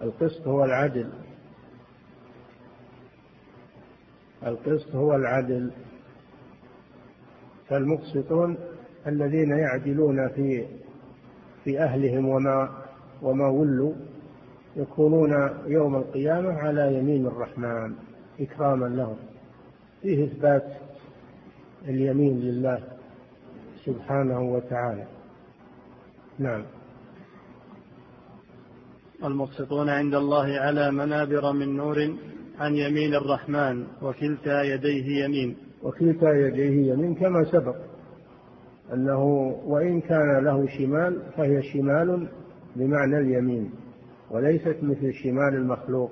القسط 0.02 0.48
هو 0.48 0.66
العدل. 0.66 1.10
القسط 4.46 4.96
هو 4.96 5.16
العدل. 5.16 5.72
فالمقسطون 7.74 8.58
الذين 9.08 9.50
يعدلون 9.50 10.30
في 10.30 10.66
في 11.64 11.80
أهلهم 11.80 12.30
وما 12.30 12.70
وما 13.22 13.48
ولوا 13.48 13.94
يكونون 14.76 15.50
يوم 15.68 15.96
القيامة 15.96 16.54
على 16.54 16.98
يمين 16.98 17.26
الرحمن 17.26 17.96
إكراما 18.40 18.86
لهم. 18.86 19.16
فيه 20.02 20.26
إثبات 20.26 20.64
اليمين 21.88 22.40
لله 22.40 22.84
سبحانه 23.86 24.42
وتعالى. 24.42 25.06
نعم. 26.40 26.64
المقسطون 29.24 29.90
عند 29.90 30.16
الله 30.16 30.60
على 30.60 30.92
منابر 30.92 31.52
من 31.52 31.78
نور 31.78 32.16
عن 32.60 32.76
يمين 32.76 33.16
الرحمن 33.16 33.88
وكلتا 34.02 34.64
يديه 34.64 35.26
يمين. 35.26 35.63
وكلتا 35.84 36.34
يديه 36.34 36.94
يمين 36.94 37.16
كما 37.16 37.44
سبق 37.44 37.76
أنه 38.94 39.24
وإن 39.66 40.02
كان 40.02 40.44
له 40.44 40.68
شمال 40.68 41.22
فهي 41.38 41.64
شمال 41.64 42.28
بمعنى 42.76 43.18
اليمين 43.18 43.72
وليست 44.32 44.78
مثل 44.82 45.14
شمال 45.14 45.54
المخلوق 45.56 46.12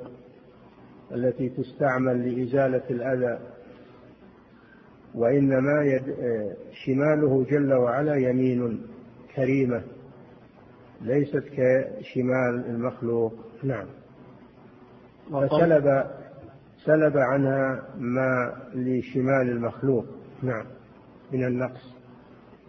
التي 1.12 1.50
تستعمل 1.50 2.30
لإزالة 2.30 2.84
الأذى 2.90 3.40
وإنما 5.16 5.84
يد 5.84 6.16
شماله 6.86 7.46
جل 7.52 7.74
وعلا 7.74 8.16
يمين 8.16 8.82
كريمة 9.36 9.82
ليست 11.02 11.44
كشمال 11.58 12.66
المخلوق. 12.70 13.34
نعم. 13.64 13.86
فسلب 15.32 16.06
سلب 16.86 17.18
عنها 17.18 17.84
ما 17.98 18.54
لشمال 18.74 19.50
المخلوق. 19.50 20.06
نعم. 20.44 20.66
من 21.34 21.46
النقص. 21.46 21.94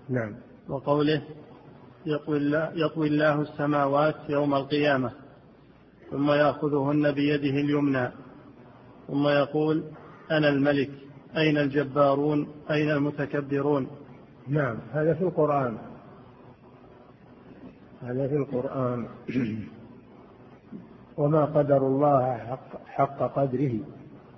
نعم. 0.08 0.34
وقوله 0.68 1.22
يطوي 2.06 2.36
الله, 2.36 2.72
يطوي 2.74 3.08
الله 3.08 3.40
السماوات 3.40 4.16
يوم 4.28 4.54
القيامة 4.54 5.12
ثم 6.10 6.30
يأخذهن 6.30 7.12
بيده 7.12 7.60
اليمنى 7.60 8.10
ثم 9.08 9.28
يقول 9.28 9.84
أنا 10.30 10.48
الملك 10.48 10.90
أين 11.36 11.58
الجبارون؟ 11.58 12.48
أين 12.70 12.90
المتكبرون؟ 12.90 13.86
نعم. 14.48 14.76
هذا 14.92 15.14
في 15.14 15.22
القرآن. 15.22 15.78
هذا 18.02 18.28
في 18.28 18.36
القرآن. 18.36 19.06
وما 21.18 21.44
قدر 21.44 21.76
الله 21.76 22.36
حق, 22.36 22.86
حق 22.86 23.18
قدره. 23.18 23.78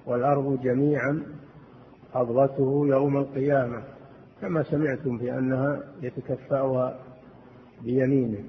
والأرض 0.06 0.60
جميعا 0.62 1.22
قبضته 2.14 2.86
يوم 2.86 3.16
القيامة 3.16 3.82
كما 4.40 4.62
سمعتم 4.62 5.18
في 5.18 5.38
أنها 5.38 5.82
يتكفأها 6.02 6.98
بيمينه. 7.82 8.44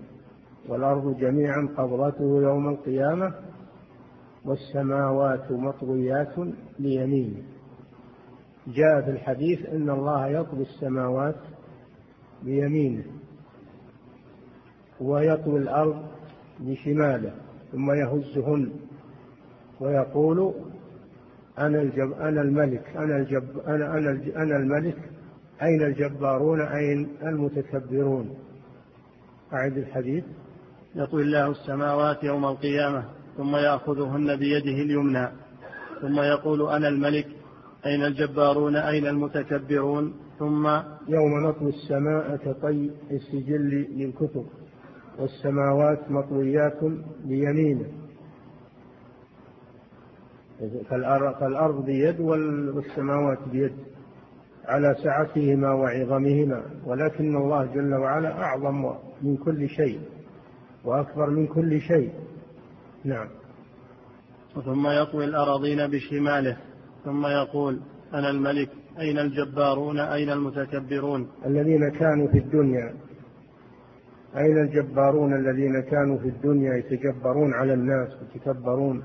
والأرض 0.69 1.17
جميعا 1.17 1.69
قبضته 1.77 2.41
يوم 2.41 2.69
القيامة 2.69 3.33
والسماوات 4.45 5.51
مطويات 5.51 6.33
بيمينه 6.79 7.43
جاء 8.67 9.01
في 9.01 9.11
الحديث 9.11 9.65
إن 9.65 9.89
الله 9.89 10.27
يطوي 10.27 10.61
السماوات 10.61 11.35
بيمينه 12.43 13.03
ويطوي 15.01 15.59
الأرض 15.59 16.05
بشماله 16.59 17.33
ثم 17.71 17.91
يهزهن 17.91 18.69
ويقول 19.79 20.53
أنا 21.59 21.81
الجب 21.81 22.13
أنا 22.13 22.41
الملك 22.41 22.83
أنا 22.95 23.17
الجب 23.17 23.59
أنا 23.67 23.97
أنا 23.97 24.19
أنا 24.35 24.57
الملك 24.57 24.97
أين 25.61 25.83
الجبارون 25.83 26.61
أين 26.61 27.07
المتكبرون؟ 27.23 28.29
أعد 29.53 29.77
الحديث. 29.77 30.23
يطوي 30.95 31.21
الله 31.21 31.51
السماوات 31.51 32.23
يوم 32.23 32.45
القيامة 32.45 33.03
ثم 33.37 33.55
يأخذهن 33.55 34.35
بيده 34.35 34.81
اليمنى 34.83 35.27
ثم 36.01 36.19
يقول 36.19 36.69
أنا 36.69 36.87
الملك 36.87 37.27
أين 37.85 38.05
الجبارون 38.05 38.75
أين 38.75 39.07
المتكبرون؟ 39.07 40.13
ثم 40.39 40.67
يوم 41.07 41.47
نطوي 41.47 41.69
السماء 41.69 42.35
كطي 42.37 42.91
السجل 43.11 43.87
للكتب 43.95 44.45
والسماوات 45.19 46.11
مطويات 46.11 46.79
بيمينه 47.25 47.85
فالأرض 51.39 51.85
بيد 51.85 52.19
والسماوات 52.19 53.39
بيد 53.51 53.73
على 54.65 54.95
سعتهما 55.03 55.73
وعظمهما 55.73 56.63
ولكن 56.85 57.35
الله 57.35 57.65
جل 57.65 57.93
وعلا 57.93 58.43
أعظم 58.43 58.93
من 59.21 59.37
كل 59.37 59.69
شيء 59.69 59.99
وأكبر 60.85 61.29
من 61.29 61.47
كل 61.47 61.81
شيء. 61.81 62.09
نعم. 63.03 63.27
ثم 64.65 64.87
يطوي 64.87 65.25
الأراضين 65.25 65.87
بشماله 65.87 66.57
ثم 67.05 67.25
يقول 67.25 67.81
أنا 68.13 68.29
الملك 68.29 68.69
أين 68.99 69.19
الجبارون 69.19 69.99
أين 69.99 70.29
المتكبرون؟ 70.29 71.27
الذين 71.45 71.89
كانوا 71.89 72.27
في 72.27 72.37
الدنيا. 72.37 72.93
أين 74.37 74.57
الجبارون 74.57 75.33
الذين 75.33 75.81
كانوا 75.81 76.17
في 76.17 76.27
الدنيا 76.27 76.75
يتجبرون 76.75 77.53
على 77.53 77.73
الناس 77.73 78.09
ويتكبرون؟ 78.21 79.03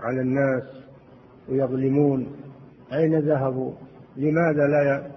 على 0.00 0.20
الناس 0.20 0.62
ويظلمون. 1.48 2.36
أين 2.92 3.18
ذهبوا؟ 3.18 3.72
لماذا 4.16 4.66
لا 4.66 4.82
ي... 4.96 5.12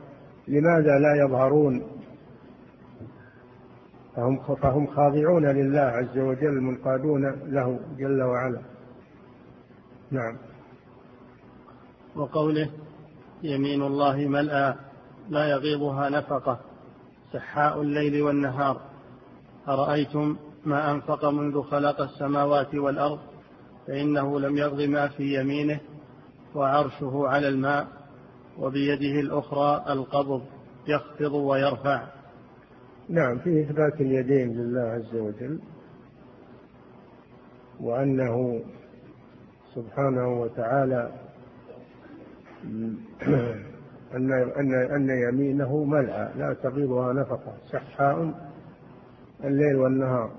لماذا 0.48 1.00
لا 1.00 1.26
يظهرون؟ 1.26 1.84
فهم 4.16 4.56
فهم 4.56 4.88
خاضعون 4.88 5.46
لله 5.46 5.80
عز 5.80 6.18
وجل 6.18 6.62
منقادون 6.62 7.26
له 7.46 7.80
جل 7.98 8.22
وعلا. 8.22 8.62
نعم. 10.12 10.38
وقوله 12.16 12.70
يمين 13.44 13.82
الله 13.82 14.16
ملأى 14.16 14.76
لا 15.30 15.46
يغيضها 15.50 16.10
نفقة 16.10 16.60
سحاء 17.34 17.82
الليل 17.82 18.22
والنهار. 18.22 18.82
أرأيتم 19.68 20.38
ما 20.66 20.92
أنفق 20.92 21.26
منذ 21.26 21.62
خلق 21.62 22.02
السماوات 22.02 22.76
والأرض؟ 22.76 23.20
فإنه 23.88 24.40
لم 24.40 24.58
يغض 24.58 24.82
ما 24.82 25.08
في 25.08 25.40
يمينه 25.40 25.80
وعرشه 26.56 27.28
على 27.28 27.48
الماء 27.48 27.88
وبيده 28.60 29.20
الأخرى 29.20 29.86
القبض 29.90 30.42
يخفض 30.88 31.34
ويرفع. 31.34 32.08
نعم 33.10 33.40
في 33.40 33.62
إثبات 33.62 34.02
اليدين 34.02 34.54
لله 34.54 34.82
عز 34.82 35.16
وجل 35.16 35.60
وأنه 37.80 38.62
سبحانه 39.76 40.42
وتعالى 40.42 41.12
أن 44.16 44.32
أن 44.58 44.74
أن 44.74 45.10
يمينه 45.10 45.84
ملأى 45.84 46.32
لا 46.38 46.54
تغيضها 46.54 47.14
نفقة 47.14 47.54
سحاء 47.72 48.48
الليل 49.44 49.76
والنهار. 49.76 50.32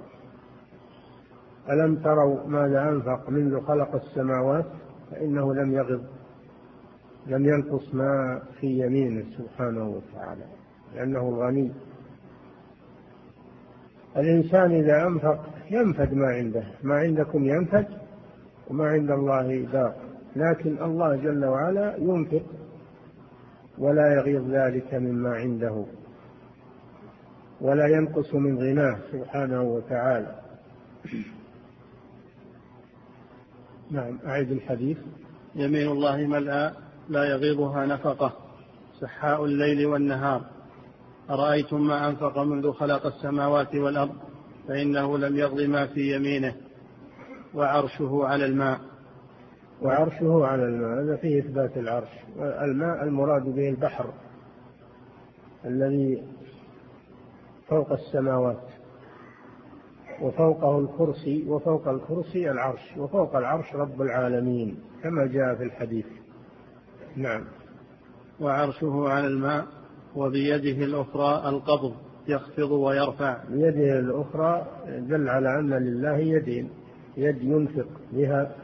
ألم 1.71 1.97
تروا 1.97 2.47
ماذا 2.47 2.89
أنفق 2.89 3.31
منذ 3.31 3.61
خلق 3.61 3.95
السماوات؟ 3.95 4.67
فإنه 5.11 5.55
لم 5.55 5.73
يغض 5.73 6.05
لم 7.27 7.49
ينقص 7.49 7.95
ما 7.95 8.43
في 8.61 8.67
يمينه 8.67 9.25
سبحانه 9.39 9.89
وتعالى 9.89 10.45
لأنه 10.95 11.29
الغني. 11.29 11.73
الإنسان 14.17 14.73
إذا 14.73 15.07
أنفق 15.07 15.45
ينفد 15.71 16.15
ما 16.15 16.27
عنده 16.27 16.65
ما 16.83 16.95
عندكم 16.95 17.45
ينفد 17.45 17.87
وما 18.71 18.89
عند 18.89 19.11
الله 19.11 19.67
باق 19.73 19.97
لكن 20.37 20.83
الله 20.83 21.17
جل 21.17 21.45
وعلا 21.45 21.97
ينفق 21.97 22.43
ولا 23.79 24.15
يغيظ 24.15 24.51
ذلك 24.51 24.95
مما 24.95 25.35
عنده 25.35 25.85
ولا 27.61 27.87
ينقص 27.87 28.35
من 28.35 28.59
غناه 28.59 28.97
سبحانه 29.13 29.63
وتعالى. 29.63 30.35
نعم 33.91 34.19
أعيد 34.27 34.53
الحديث. 34.53 34.99
يمين 35.55 35.89
الله 35.89 36.17
ملأى 36.17 36.73
لا 37.09 37.25
يغيضها 37.25 37.87
نفقة 37.87 38.33
سحاء 39.01 39.45
الليل 39.45 39.87
والنهار. 39.87 40.43
أرأيتم 41.31 41.87
ما 41.87 42.09
أنفق 42.09 42.39
منذ 42.39 42.73
خلق 42.73 43.07
السماوات 43.07 43.75
والأرض؟ 43.75 44.15
فإنه 44.69 45.19
لم 45.19 45.37
يغض 45.37 45.61
ما 45.61 45.87
في 45.87 46.17
يمينه. 46.17 46.55
وعرشه 47.55 48.21
على 48.25 48.47
الماء. 48.47 48.81
وعرشه 49.83 50.47
على 50.47 50.65
الماء 50.65 51.05
هذا 51.05 51.17
فيه 51.17 51.39
إثبات 51.39 51.77
العرش. 51.77 52.09
الماء 52.39 53.05
المراد 53.05 53.43
به 53.43 53.69
البحر 53.69 54.13
الذي 55.65 56.23
فوق 57.69 57.93
السماوات. 57.93 58.63
وفوقه 60.23 60.79
الكرسي 60.79 61.45
وفوق 61.49 61.89
الكرسي 61.89 62.51
العرش 62.51 62.97
وفوق 62.97 63.37
العرش 63.37 63.75
رب 63.75 64.03
العالمين 64.03 64.79
كما 65.03 65.27
جاء 65.27 65.55
في 65.55 65.63
الحديث. 65.63 66.07
نعم. 67.17 67.45
وعرشه 68.41 69.09
على 69.09 69.27
الماء 69.27 69.67
وبيده 70.17 70.85
الأخرى 70.85 71.49
القبض 71.49 71.95
يخفض 72.29 72.71
ويرفع. 72.71 73.45
بيده 73.51 73.99
الأخرى 73.99 74.67
دل 74.87 75.29
على 75.29 75.59
أن 75.59 75.71
لله 75.71 76.17
يدين 76.17 76.71
يد 77.17 77.43
ينفق 77.43 77.89
بها 78.13 78.55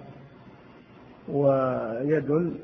ويد 1.28 2.54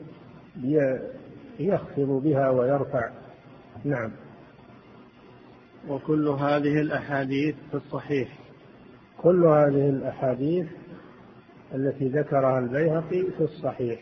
يخفض 1.58 2.22
بها 2.22 2.50
ويرفع. 2.50 3.10
نعم. 3.84 4.10
وكل 5.88 6.28
هذه 6.28 6.80
الأحاديث 6.80 7.54
في 7.70 7.74
الصحيح. 7.76 8.39
كل 9.22 9.44
هذه 9.44 9.88
الأحاديث 9.88 10.66
التي 11.74 12.08
ذكرها 12.08 12.58
البيهقي 12.58 13.22
في 13.22 13.40
الصحيح 13.40 14.00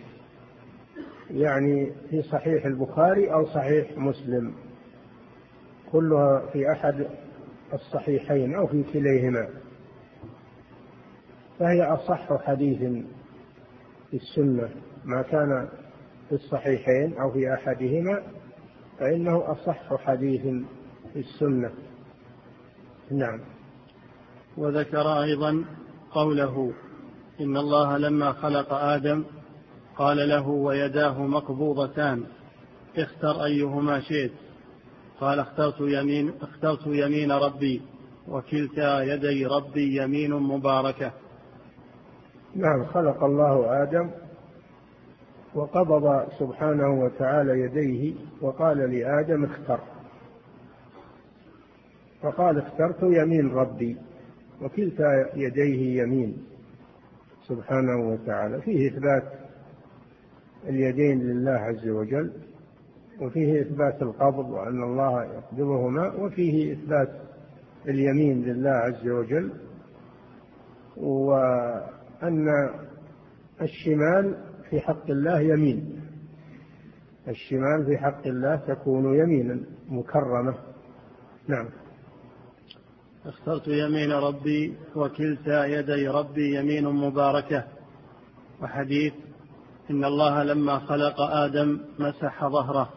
يعني 1.31 1.93
في 2.11 2.23
صحيح 2.23 2.65
البخاري 2.65 3.33
أو 3.33 3.47
صحيح 3.47 3.99
مسلم 3.99 4.55
كلها 5.93 6.47
في 6.53 6.73
أحد 6.73 7.07
الصحيحين 7.73 8.55
أو 8.55 8.67
في 8.67 8.83
كليهما. 8.93 9.49
فهي 11.59 11.83
أصح 11.83 12.43
حديث 12.43 12.79
في 14.11 14.17
السنة 14.17 14.69
ما 15.05 15.23
كان 15.23 15.69
في 16.29 16.35
الصحيحين 16.35 17.19
أو 17.19 17.31
في 17.31 17.55
أحدهما 17.55 18.23
فإنه 18.99 19.53
أصح 19.53 19.97
حديث 19.97 20.43
في 21.13 21.19
السنة. 21.19 21.71
نعم. 23.11 23.41
وذكر 24.59 25.23
أيضا 25.23 25.65
قوله 26.13 26.73
إن 27.41 27.57
الله 27.57 27.99
لما 27.99 28.33
خلق 28.33 28.73
آدم 28.73 29.25
قال 29.97 30.29
له 30.29 30.49
ويداه 30.49 31.23
مقبوضتان 31.23 32.25
اختر 32.97 33.45
أيهما 33.45 34.01
شئت. 34.01 34.33
قال 35.21 35.39
اخترت 35.39 35.81
يمين 35.81 36.33
اخترت 36.43 36.87
يمين 36.87 37.33
ربي 37.33 37.83
وكلتا 38.29 39.03
يدي 39.03 39.47
ربي 39.47 40.03
يمين 40.03 40.35
مباركة. 40.35 41.13
نعم 42.55 42.85
خلق 42.85 43.25
الله 43.25 43.83
آدم 43.83 44.11
وقبض 45.55 46.29
سبحانه 46.39 47.05
وتعالى 47.05 47.61
يديه 47.61 48.15
وقال 48.41 48.79
لآدم 48.79 49.45
اختر. 49.45 49.81
فقال 52.23 52.59
اخترت 52.59 53.03
يمين 53.03 53.51
ربي. 53.51 53.97
وكلتا 54.63 55.37
يديه 55.37 56.03
يمين 56.03 56.37
سبحانه 57.49 58.09
وتعالى. 58.09 58.61
فيه 58.61 58.91
إثبات 58.91 59.33
اليدين 60.69 61.23
لله 61.23 61.51
عز 61.51 61.89
وجل 61.89 62.33
وفيه 63.21 63.61
إثبات 63.61 64.03
القبض 64.03 64.51
وأن 64.51 64.83
الله 64.83 65.25
يقبضهما 65.25 66.15
وفيه 66.15 66.73
إثبات 66.73 67.09
اليمين 67.89 68.45
لله 68.45 68.71
عز 68.71 69.09
وجل 69.09 69.53
و 70.97 71.33
أن 72.23 72.49
الشمال 73.63 74.37
في 74.71 74.81
حق 74.81 75.11
الله 75.11 75.41
يمين. 75.41 76.01
الشمال 77.29 77.87
في 77.87 77.99
حق 77.99 78.27
الله 78.27 78.57
تكون 78.57 79.15
يمينا 79.15 79.61
مكرمة. 79.89 80.55
نعم. 81.49 81.69
اخترت 83.29 83.69
يمين 83.69 84.13
ربي 84.13 84.77
وكلتا 84.97 85.65
يدي 85.65 86.09
ربي 86.09 86.59
يمين 86.59 86.85
مباركة. 86.85 87.65
وحديث 88.63 89.13
إن 89.91 90.05
الله 90.05 90.43
لما 90.43 90.79
خلق 90.79 91.21
آدم 91.21 91.81
مسح 91.99 92.47
ظهره. 92.49 92.93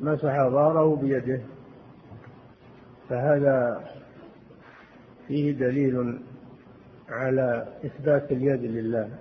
مسح 0.00 0.48
ظهره 0.48 0.96
بيده. 0.96 1.42
فهذا 3.08 3.84
فيه 5.28 5.52
دليل 5.52 6.20
على 7.08 7.66
إثبات 7.84 8.32
اليد 8.32 8.62
لله 8.62 9.18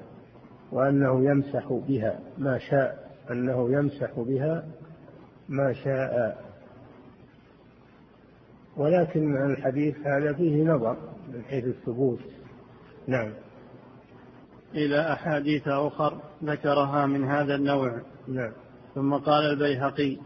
وأنه 0.72 1.26
يمسح 1.26 1.68
بها 1.88 2.20
ما 2.38 2.58
شاء 2.58 3.12
أنه 3.32 3.72
يمسح 3.72 4.20
بها 4.20 4.66
ما 5.50 5.74
شاء. 5.74 6.51
ولكن 8.78 9.52
الحديث 9.52 9.96
هذا 10.06 10.34
فيه 10.34 10.64
نظر 10.64 10.98
من 11.34 11.44
حيث 11.44 11.66
الثبوت. 11.66 12.20
نعم. 13.08 13.32
إلى 14.76 15.14
أحاديث 15.14 15.68
أخر 15.68 16.18
ذكرها 16.44 17.06
من 17.06 17.24
هذا 17.24 17.56
النوع. 17.56 18.02
نعم. 18.28 18.52
ثم 18.96 19.14
قال 19.14 19.44
البيهقي 19.44 20.18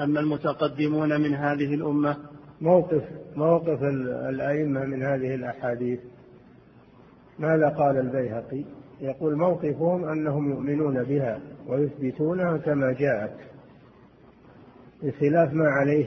أما 0.00 0.20
المتقدمون 0.20 1.20
من 1.20 1.34
هذه 1.34 1.74
الأمة؟ 1.74 2.16
موقف 2.60 3.02
موقف 3.36 3.82
الأئمة 4.28 4.84
من 4.84 5.02
هذه 5.02 5.34
الأحاديث. 5.34 6.00
ماذا 7.38 7.68
قال 7.68 7.98
البيهقي؟ 7.98 8.64
يقول 9.00 9.36
موقفهم 9.36 10.04
أنهم 10.04 10.50
يؤمنون 10.50 11.04
بها 11.04 11.40
ويثبتونها 11.66 12.56
كما 12.56 12.92
جاءت 12.92 13.36
بخلاف 15.02 15.52
ما 15.52 15.68
عليه 15.68 16.06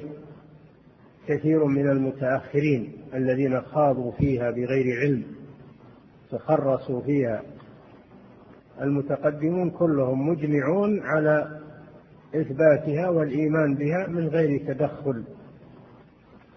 كثير 1.28 1.66
من 1.66 1.90
المتأخرين 1.90 2.94
الذين 3.14 3.62
خاضوا 3.62 4.12
فيها 4.12 4.52
بغير 4.52 5.00
علم 5.00 5.24
تخرصوا 6.32 7.02
فيها 7.02 7.42
المتقدمون 8.82 9.70
كلهم 9.70 10.30
مجمعون 10.30 11.00
على 11.04 11.60
إثباتها 12.36 13.10
والإيمان 13.10 13.76
بها 13.76 14.08
من 14.08 14.28
غير 14.28 14.74
تدخل 14.74 15.24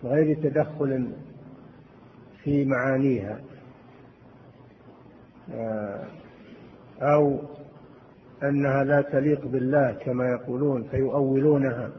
غير 0.04 0.36
تدخل 0.42 1.10
في 2.44 2.64
معانيها 2.64 3.40
آه، 5.52 6.04
أو 7.00 7.38
أنها 8.42 8.84
لا 8.84 9.02
تليق 9.02 9.46
بالله 9.46 9.92
كما 9.92 10.28
يقولون 10.28 10.82
فيؤولونها. 10.82 11.90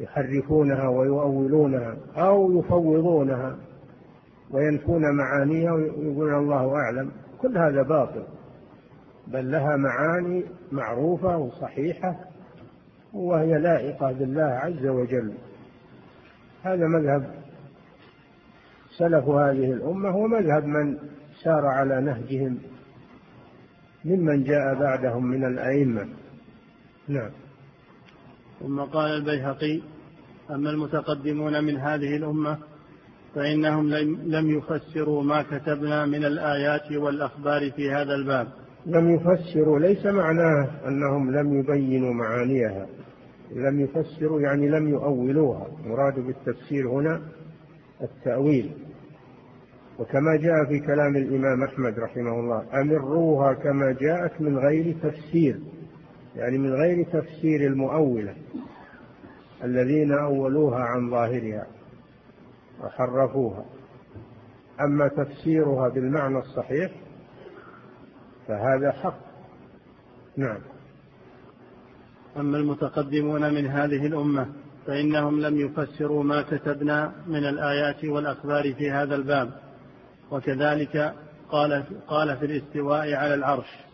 يحرفونها 0.00 0.88
ويؤولونها 0.88 1.96
أو 2.16 2.58
يفوضونها 2.58 3.56
وينفون 4.50 5.16
معانيها 5.16 5.72
ويقولون 5.72 6.34
الله 6.34 6.76
أعلم. 6.76 7.10
كل 7.40 7.58
هذا 7.58 7.82
باطل 7.82 8.24
بل 9.26 9.50
لها 9.50 9.76
معاني 9.76 10.44
معروفة 10.72 11.36
وصحيحة 11.36 12.16
وهي 13.12 13.58
لائقة 13.58 14.12
بالله 14.12 14.42
عز 14.42 14.86
وجل. 14.86 15.34
هذا 16.62 16.86
مذهب 16.86 17.34
سلف 18.98 19.28
هذه 19.28 19.72
الأمة 19.72 20.16
ومذهب 20.16 20.64
من 20.64 20.98
سار 21.42 21.66
على 21.66 22.00
نهجهم 22.00 22.58
ممن 24.04 24.44
جاء 24.44 24.74
بعدهم 24.74 25.26
من 25.26 25.44
الأئمة. 25.44 26.08
نعم. 27.08 27.30
ثم 28.64 28.80
قال 28.80 29.10
البيهقي 29.10 29.80
أما 30.50 30.70
المتقدمون 30.70 31.64
من 31.64 31.76
هذه 31.76 32.16
الأمة 32.16 32.58
فإنهم 33.34 33.94
لم 34.24 34.50
يفسروا 34.50 35.22
ما 35.22 35.42
كتبنا 35.42 36.06
من 36.06 36.24
الآيات 36.24 36.92
والأخبار 36.92 37.70
في 37.70 37.90
هذا 37.90 38.14
الباب. 38.14 38.48
لم 38.86 39.10
يفسروا 39.10 39.78
ليس 39.78 40.06
معناه 40.06 40.68
أنهم 40.86 41.30
لم 41.30 41.58
يبينوا 41.58 42.14
معانيها. 42.14 42.86
لم 43.52 43.80
يفسروا 43.80 44.40
يعني 44.40 44.68
لم 44.68 44.88
يؤولوها. 44.88 45.66
مراد 45.86 46.14
بالتفسير 46.14 46.88
هنا 46.88 47.20
التأويل. 48.02 48.72
وكما 49.98 50.36
جاء 50.36 50.64
في 50.68 50.86
كلام 50.86 51.16
الإمام 51.16 51.62
أحمد 51.62 51.98
رحمه 51.98 52.40
الله 52.40 52.64
أمروها 52.80 53.52
كما 53.52 53.96
جاءت 54.00 54.40
من 54.40 54.58
غير 54.58 54.96
تفسير. 55.02 55.60
يعني 56.36 56.58
من 56.58 56.72
غير 56.72 57.04
تفسير 57.04 57.66
المؤولة 57.66 58.34
الذين 59.64 60.12
أولوها 60.12 60.78
عن 60.78 61.10
ظاهرها 61.10 61.66
وحرفوها. 62.80 63.64
أما 64.80 65.08
تفسيرها 65.08 65.88
بالمعنى 65.88 66.38
الصحيح 66.38 66.92
فهذا 68.48 68.92
حق. 68.92 69.18
نعم. 70.36 70.58
أما 72.36 72.58
المتقدمون 72.58 73.54
من 73.54 73.66
هذه 73.66 74.06
الأمة 74.06 74.46
فإنهم 74.86 75.40
لم 75.40 75.60
يفسروا 75.60 76.22
ما 76.22 76.42
كتبنا 76.42 77.12
من 77.26 77.44
الآيات 77.44 78.04
والأخبار 78.04 78.74
في 78.74 78.90
هذا 78.90 79.14
الباب. 79.14 79.50
وكذلك 80.30 81.14
قال 81.48 81.84
قال 82.08 82.36
في 82.36 82.46
الاستواء 82.46 83.14
على 83.14 83.34
العرش. 83.34 83.93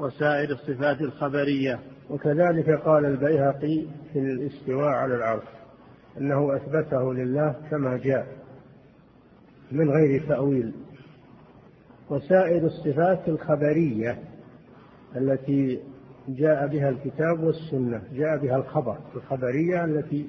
وسائر 0.00 0.50
الصفات 0.50 1.00
الخبرية. 1.00 1.78
وكذلك 2.10 2.70
قال 2.70 3.04
البيهقي 3.04 3.86
في 4.12 4.18
الاستواء 4.18 4.88
على 4.88 5.14
العرش 5.14 5.48
أنه 6.18 6.56
أثبته 6.56 7.14
لله 7.14 7.54
كما 7.70 7.96
جاء 7.96 8.26
من 9.72 9.90
غير 9.90 10.26
تأويل. 10.28 10.72
وسائر 12.10 12.66
الصفات 12.66 13.28
الخبرية 13.28 14.18
التي 15.16 15.80
جاء 16.28 16.66
بها 16.66 16.88
الكتاب 16.88 17.40
والسنة 17.40 18.02
جاء 18.12 18.38
بها 18.38 18.56
الخبر. 18.56 18.98
الخبرية 19.16 19.84
التي 19.84 20.28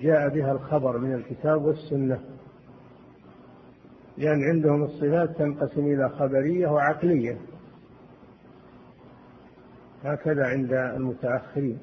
جاء 0.00 0.28
بها 0.28 0.52
الخبر 0.52 0.98
من 0.98 1.14
الكتاب 1.14 1.64
والسنة. 1.64 2.20
لأن 4.18 4.42
عندهم 4.42 4.82
الصفات 4.82 5.38
تنقسم 5.38 5.86
إلى 5.86 6.08
خبرية 6.08 6.68
وعقلية. 6.68 7.38
هكذا 10.04 10.46
عند 10.46 10.72
المتأخرين. 10.72 11.78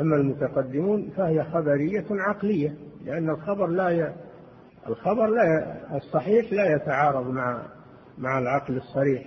أما 0.00 0.16
المتقدمون 0.16 1.10
فهي 1.16 1.44
خبرية 1.44 2.04
عقلية 2.10 2.74
لأن 3.04 3.30
الخبر 3.30 3.66
لا 3.66 3.88
ي... 3.88 4.12
الخبر 4.88 5.26
لا 5.26 5.44
ي... 5.44 5.64
الصحيح 5.96 6.52
لا 6.52 6.74
يتعارض 6.76 7.30
مع 7.30 7.62
مع 8.18 8.38
العقل 8.38 8.76
الصريح. 8.76 9.22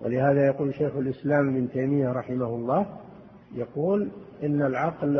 ولهذا 0.00 0.46
يقول 0.46 0.74
شيخ 0.74 0.96
الإسلام 0.96 1.48
ابن 1.48 1.70
تيمية 1.70 2.12
رحمه 2.12 2.46
الله 2.46 2.86
يقول 3.54 4.08
إن 4.42 4.62
العقل 4.62 5.18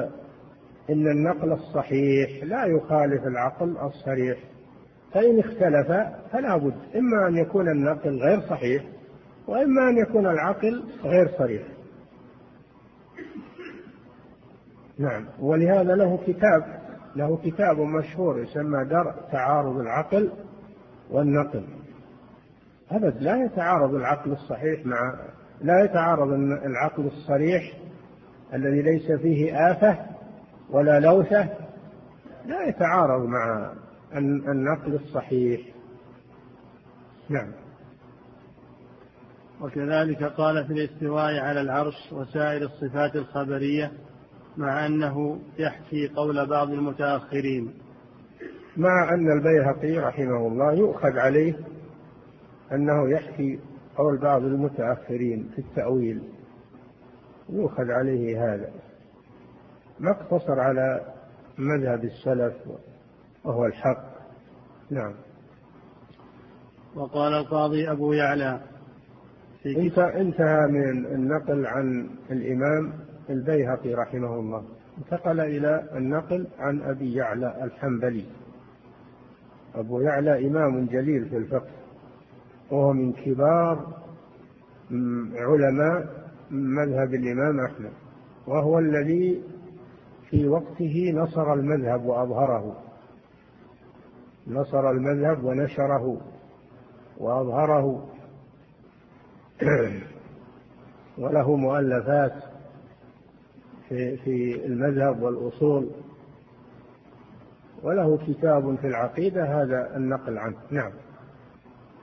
إن 0.91 1.09
النقل 1.09 1.53
الصحيح 1.53 2.45
لا 2.45 2.65
يخالف 2.65 3.27
العقل 3.27 3.77
الصريح. 3.77 4.39
فإن 5.13 5.39
اختلف 5.39 5.87
فلا 6.33 6.57
بد 6.57 6.75
إما 6.97 7.29
أن 7.29 7.37
يكون 7.37 7.69
النقل 7.69 8.19
غير 8.19 8.41
صحيح 8.41 8.85
وإما 9.49 9.89
أن 9.89 9.99
يكون 9.99 10.27
العقل 10.27 10.85
غير 11.03 11.29
صريح. 11.39 11.63
نعم. 14.99 15.27
ولهذا 15.41 15.95
له 15.95 16.19
كتاب 16.27 16.81
له 17.17 17.37
كتاب 17.45 17.81
مشهور 17.81 18.39
يسمى 18.39 18.85
درء 18.85 19.13
تعارض 19.33 19.79
العقل 19.79 20.33
والنقل. 21.11 21.65
أبد 22.91 23.23
لا 23.23 23.45
يتعارض 23.45 23.95
العقل 23.95 24.33
الصحيح 24.33 24.87
مع 24.87 25.15
لا 25.61 25.85
يتعارض 25.85 26.33
العقل 26.65 27.07
الصريح 27.07 27.63
الذي 28.55 28.83
ليس 28.83 29.13
فيه 29.13 29.71
آفة 29.71 29.99
ولا 30.71 31.01
لوثة. 31.01 31.49
لا 32.47 32.69
يتعارض 32.69 33.27
مع 33.27 33.73
النقل 34.17 34.95
الصحيح. 34.95 35.61
نعم. 37.29 37.64
وكذلك 39.65 40.25
قال 40.25 40.67
في 40.67 40.73
الاستواء 40.73 41.39
على 41.39 41.61
العرش 41.61 42.13
وسائر 42.13 42.63
الصفات 42.63 43.17
الخبرية 43.17 43.93
مع 44.57 44.87
أنه 44.87 45.39
يحكي 45.59 46.09
قول 46.09 46.47
بعض 46.47 46.71
المتأخرين. 46.71 47.75
مع 48.77 49.15
أن 49.15 49.33
البيهقي 49.33 49.99
رحمه 49.99 50.47
الله 50.47 50.73
يؤخذ 50.73 51.19
عليه 51.19 51.55
أنه 52.73 53.11
يحكي 53.11 53.59
قول 53.97 54.19
بعض 54.19 54.43
المتأخرين 54.43 55.51
في 55.55 55.59
التأويل. 55.59 56.23
يؤخذ 57.49 57.91
عليه 57.91 58.55
هذا. 58.55 58.71
ما 60.01 60.11
اقتصر 60.11 60.61
على 60.61 61.01
مذهب 61.59 62.05
السلف 62.05 62.55
وهو 63.45 63.67
الحق. 63.67 64.05
نعم. 64.91 65.15
وقال 66.95 67.33
القاضي 67.33 67.91
أبو 67.91 68.13
يعلى 68.13 68.61
انتهى 69.67 70.67
من 70.67 71.07
النقل 71.07 71.67
عن 71.67 72.11
الإمام 72.31 72.93
البيهقي 73.31 73.95
رحمه 73.95 74.35
الله. 74.35 74.65
انتقل 74.99 75.41
إلى 75.41 75.89
النقل 75.97 76.47
عن 76.59 76.81
أبي 76.81 77.15
يعلى 77.15 77.65
الحنبلي. 77.65 78.25
أبو 79.75 80.01
يعلى 80.01 80.47
إمام 80.47 80.87
جليل 80.87 81.29
في 81.29 81.37
الفقه 81.37 81.71
وهو 82.71 82.93
من 82.93 83.13
كبار 83.13 83.87
علماء 85.37 86.07
مذهب 86.51 87.15
الإمام 87.15 87.61
أحمد 87.61 87.93
وهو 88.47 88.79
الذي 88.79 89.43
في 90.31 90.49
وقته 90.49 91.13
نصر 91.15 91.53
المذهب 91.53 92.05
وأظهره. 92.05 92.77
نصر 94.47 94.91
المذهب 94.91 95.45
ونشره 95.45 96.21
وأظهره. 97.19 98.14
وله 101.19 101.57
مؤلفات 101.57 102.33
في 103.89 104.17
في 104.17 104.67
المذهب 104.67 105.23
والأصول. 105.23 105.91
وله 107.83 108.19
كتاب 108.27 108.77
في 108.77 108.87
العقيدة 108.87 109.45
هذا 109.45 109.97
النقل 109.97 110.39
عنه. 110.39 110.57
نعم. 110.71 110.93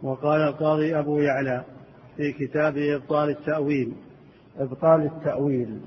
وقال 0.03 0.41
القاضي 0.41 0.99
أبو 0.99 1.20
يعلى 1.20 1.64
في 2.18 2.32
كتاب 2.32 2.78
إبطال 2.78 3.30
التأويل. 3.30 3.93
إبطال 4.59 5.01
التأويل. 5.01 5.82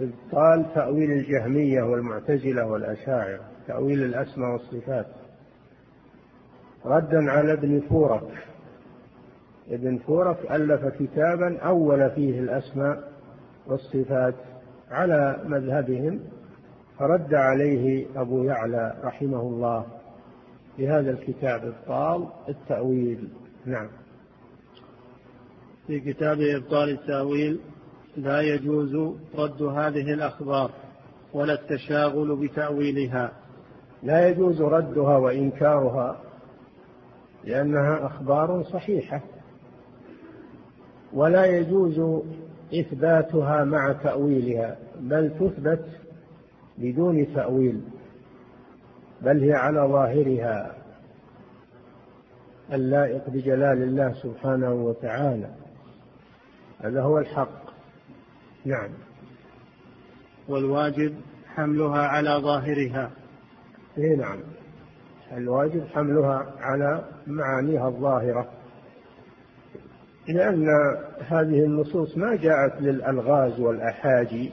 إبطال 0.00 0.74
تأويل 0.74 1.10
الجهمية 1.10 1.82
والمعتزلة 1.82 2.66
والأشاعرة 2.66 3.40
تأويل 3.66 4.02
الأسماء 4.02 4.50
والصفات. 4.50 5.06
ردا 6.84 7.30
على 7.30 7.52
ابن 7.52 7.80
فورك. 7.80 8.53
ابن 9.70 9.98
فورك 9.98 10.50
ألف 10.50 10.84
كتابا 10.84 11.58
أول 11.58 12.10
فيه 12.10 12.40
الأسماء 12.40 13.12
والصفات 13.66 14.34
على 14.90 15.40
مذهبهم 15.44 16.20
فرد 16.98 17.34
عليه 17.34 18.06
أبو 18.16 18.44
يعلى 18.44 18.94
رحمه 19.04 19.40
الله 19.40 19.86
بهذا 20.78 21.10
الكتاب 21.10 21.64
إبطال 21.64 22.28
التأويل. 22.48 23.28
نعم. 23.66 23.88
في 25.86 26.00
كتاب 26.00 26.40
إبطال 26.40 26.90
التأويل 26.90 27.60
لا 28.16 28.40
يجوز 28.40 28.94
رد 29.38 29.62
هذه 29.62 30.14
الأخبار 30.14 30.70
ولا 31.32 31.52
التشاغل 31.52 32.36
بتأويلها. 32.36 33.32
لا 34.02 34.28
يجوز 34.28 34.62
ردها 34.62 35.16
وإنكارها 35.16 36.20
لأنها 37.44 38.06
أخبار 38.06 38.64
صحيحة. 38.64 39.22
ولا 41.14 41.44
يجوز 41.44 42.22
إثباتها 42.74 43.64
مع 43.64 43.92
تأويلها 43.92 44.76
بل 45.00 45.30
تثبت 45.30 45.84
بدون 46.78 47.34
تأويل 47.34 47.80
بل 49.22 49.42
هي 49.42 49.52
على 49.52 49.80
ظاهرها 49.80 50.74
اللائق 52.72 53.30
بجلال 53.30 53.82
الله 53.82 54.12
سبحانه 54.12 54.72
وتعالى. 54.72 55.50
هذا 56.80 57.02
هو 57.02 57.18
الحق. 57.18 57.64
نعم. 58.64 58.90
والواجب 60.48 61.14
حملها 61.46 61.98
على 61.98 62.30
ظاهرها. 62.30 63.10
اي 63.98 64.16
نعم. 64.16 64.38
الواجب 65.32 65.86
حملها 65.86 66.54
على 66.60 67.04
معانيها 67.26 67.88
الظاهرة. 67.88 68.48
لأن 70.28 70.68
هذه 71.28 71.64
النصوص 71.64 72.16
ما 72.16 72.36
جاءت 72.36 72.82
للألغاز 72.82 73.60
والأحاجي 73.60 74.50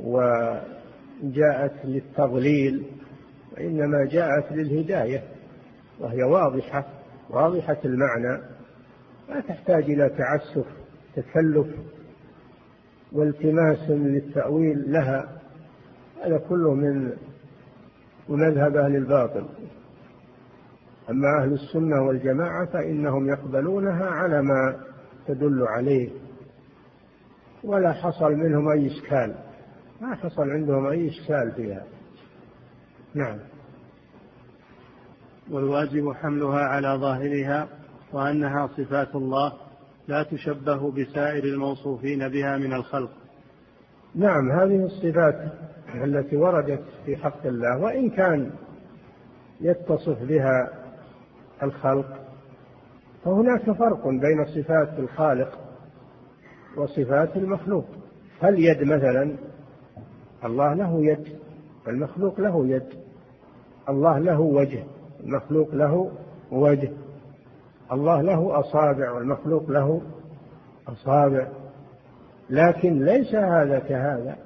وجاءت 0.00 1.72
للتضليل 1.84 2.82
وإنما 3.52 4.04
جاءت 4.04 4.52
للهداية 4.52 5.22
وهي 5.98 6.22
واضحة 6.22 6.86
واضحة 7.30 7.76
المعنى 7.84 8.42
لا 9.28 9.40
تحتاج 9.40 9.84
إلى 9.84 10.08
تعسف 10.08 10.66
تكلف 11.16 11.66
والتماس 13.12 13.90
للتأويل 13.90 14.92
لها 14.92 15.40
هذا 16.24 16.38
كله 16.38 16.74
من 16.74 17.12
مذهب 18.28 18.76
أهل 18.76 18.96
الباطل. 18.96 19.46
أما 21.10 21.42
أهل 21.42 21.52
السنة 21.52 22.02
والجماعة 22.02 22.66
فإنهم 22.66 23.28
يقبلونها 23.28 24.06
على 24.06 24.42
ما 24.42 24.76
تدل 25.26 25.62
عليه. 25.62 26.10
ولا 27.64 27.92
حصل 27.92 28.32
منهم 28.32 28.68
أي 28.68 28.86
إشكال. 28.86 29.34
ما 30.00 30.14
حصل 30.14 30.50
عندهم 30.50 30.86
أي 30.86 31.08
إشكال 31.08 31.52
فيها. 31.56 31.84
نعم. 33.14 33.38
والواجب 35.50 36.12
حملها 36.12 36.60
على 36.60 36.88
ظاهرها 36.88 37.68
وأنها 38.12 38.66
صفات 38.66 39.14
الله 39.14 39.52
لا 40.08 40.22
تشبه 40.22 40.90
بسائر 40.90 41.44
الموصوفين 41.44 42.28
بها 42.28 42.56
من 42.58 42.72
الخلق. 42.72 43.10
نعم 44.14 44.50
هذه 44.50 44.84
الصفات 44.84 45.52
التي 45.94 46.36
وردت 46.36 46.82
في 47.06 47.16
حق 47.16 47.46
الله 47.46 47.78
وإن 47.78 48.10
كان 48.10 48.50
يتصف 49.60 50.22
بها 50.22 50.79
الخلق 51.62 52.20
فهناك 53.24 53.70
فرق 53.70 54.08
بين 54.08 54.44
صفات 54.44 54.98
الخالق 54.98 55.58
وصفات 56.76 57.36
المخلوق. 57.36 57.84
فاليد 58.40 58.82
مثلا؟ 58.82 59.36
الله 60.44 60.74
له 60.74 61.04
يد 61.04 61.28
المخلوق 61.88 62.40
له 62.40 62.66
يد. 62.66 62.88
الله 63.88 64.18
له 64.18 64.40
وجه 64.40 64.84
المخلوق 65.24 65.74
له 65.74 66.10
وجه. 66.50 66.90
الله 67.92 68.22
له 68.22 68.60
أصابع 68.60 69.10
والمخلوق 69.10 69.70
له 69.70 70.02
أصابع. 70.88 71.48
لكن 72.50 73.04
ليس 73.04 73.34
هذا 73.34 73.78
كهذا. 73.78 74.36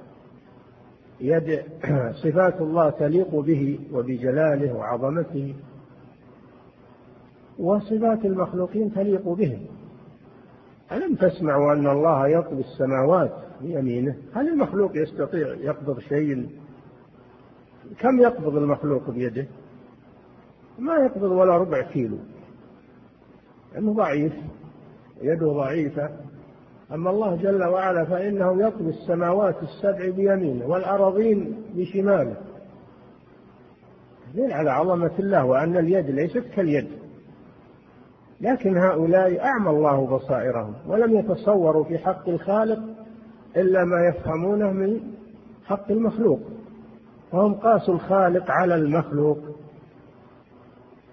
يد 1.21 1.62
صفات 2.25 2.61
الله 2.61 2.91
تليق 2.91 3.35
به 3.35 3.79
وبجلاله 3.93 4.73
وعظمته. 4.75 5.55
وصفات 7.59 8.25
المخلوقين 8.25 8.95
تليق 8.95 9.29
بهم. 9.29 9.67
ألم 10.93 11.15
تسمعوا 11.15 11.73
أن 11.73 11.87
الله 11.87 12.29
يطوي 12.29 12.61
السماوات 12.61 13.33
بيمينه؟ 13.61 14.17
هل 14.35 14.49
المخلوق 14.49 14.97
يستطيع 14.97 15.49
يقبض 15.49 16.01
شيء؟ 16.01 16.49
كم 17.99 18.21
يقبض 18.21 18.57
المخلوق 18.57 19.11
بيده؟ 19.11 19.47
ما 20.79 20.95
يقبض 20.95 21.31
ولا 21.31 21.57
ربع 21.57 21.83
كيلو. 21.83 22.19
لأنه 23.75 23.93
ضعيف 23.93 24.33
يده 25.23 25.47
ضعيفة. 25.47 26.11
أما 26.93 27.11
الله 27.11 27.37
جل 27.37 27.65
وعلا 27.65 28.05
فإنه 28.05 28.67
يطوي 28.67 28.89
السماوات 28.89 29.57
السبع 29.63 30.11
بيمينه 30.11 30.67
والأراضين 30.67 31.63
بشماله. 31.75 32.37
دليل 34.35 34.53
على 34.53 34.71
عظمة 34.71 35.13
الله 35.19 35.45
وأن 35.45 35.77
اليد 35.77 36.11
ليست 36.11 36.45
كاليد. 36.57 37.04
لكن 38.41 38.76
هؤلاء 38.76 39.45
أعمى 39.45 39.70
الله 39.70 40.07
بصائرهم 40.07 40.74
ولم 40.87 41.18
يتصوروا 41.18 41.85
في 41.85 41.99
حق 41.99 42.28
الخالق 42.28 42.82
إلا 43.57 43.85
ما 43.85 44.09
يفهمونه 44.09 44.70
من 44.70 45.01
حق 45.66 45.91
المخلوق. 45.91 46.41
فهم 47.32 47.55
قاسوا 47.55 47.95
الخالق 47.95 48.51
على 48.51 48.74
المخلوق 48.74 49.39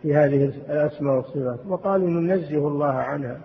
في 0.01 0.15
هذه 0.15 0.45
الأسماء 0.45 1.15
والصفات 1.15 1.59
وقالوا 1.67 2.09
ننزه 2.09 2.67
الله 2.67 2.93
عنها. 2.93 3.37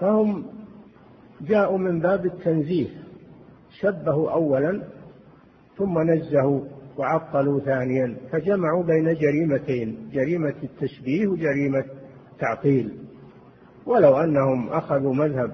فهم 0.00 0.44
جاءوا 1.40 1.78
من 1.78 2.00
باب 2.00 2.26
التنزيه 2.26 2.88
شبهوا 3.70 4.30
أولا 4.30 4.82
ثم 5.76 5.98
نزهوا 5.98 6.60
وعطلوا 6.98 7.60
ثانيا 7.60 8.16
فجمعوا 8.32 8.82
بين 8.82 9.14
جريمتين 9.14 10.10
جريمة 10.12 10.54
التشبيه 10.62 11.26
وجريمة 11.26 11.84
التعطيل. 12.32 12.98
ولو 13.86 14.16
أنهم 14.16 14.68
أخذوا 14.68 15.14
مذهب 15.14 15.52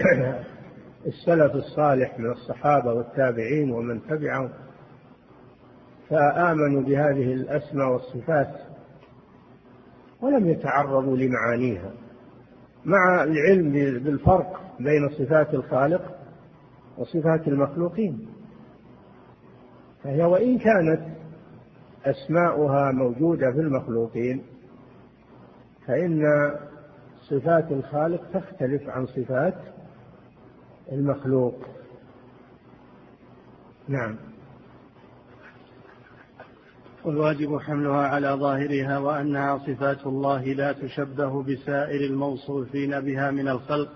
السلف 1.06 1.54
الصالح 1.54 2.18
من 2.18 2.30
الصحابة 2.30 2.92
والتابعين 2.92 3.70
ومن 3.70 4.06
تبعهم 4.06 4.50
فآمنوا 6.10 6.82
بهذه 6.82 7.32
الأسماء 7.32 7.88
والصفات 7.88 8.60
ولم 10.20 10.48
يتعرضوا 10.48 11.16
لمعانيها. 11.16 11.92
مع 12.84 13.24
العلم 13.24 13.72
بالفرق 14.04 14.60
بين 14.80 15.08
صفات 15.08 15.54
الخالق 15.54 16.16
وصفات 16.98 17.48
المخلوقين. 17.48 18.35
فهي 20.06 20.24
وإن 20.24 20.58
كانت 20.58 21.00
أسماؤها 22.04 22.92
موجودة 22.92 23.52
في 23.52 23.60
المخلوقين 23.60 24.42
فإن 25.86 26.22
صفات 27.30 27.72
الخالق 27.72 28.22
تختلف 28.34 28.88
عن 28.88 29.06
صفات 29.06 29.54
المخلوق. 30.92 31.54
نعم. 33.88 34.16
والواجب 37.04 37.58
حملها 37.58 38.06
على 38.08 38.28
ظاهرها 38.28 38.98
وأنها 38.98 39.58
صفات 39.58 40.06
الله 40.06 40.44
لا 40.44 40.72
تشبه 40.72 41.42
بسائر 41.42 42.00
الموصوفين 42.00 43.00
بها 43.00 43.30
من 43.30 43.48
الخلق 43.48 43.88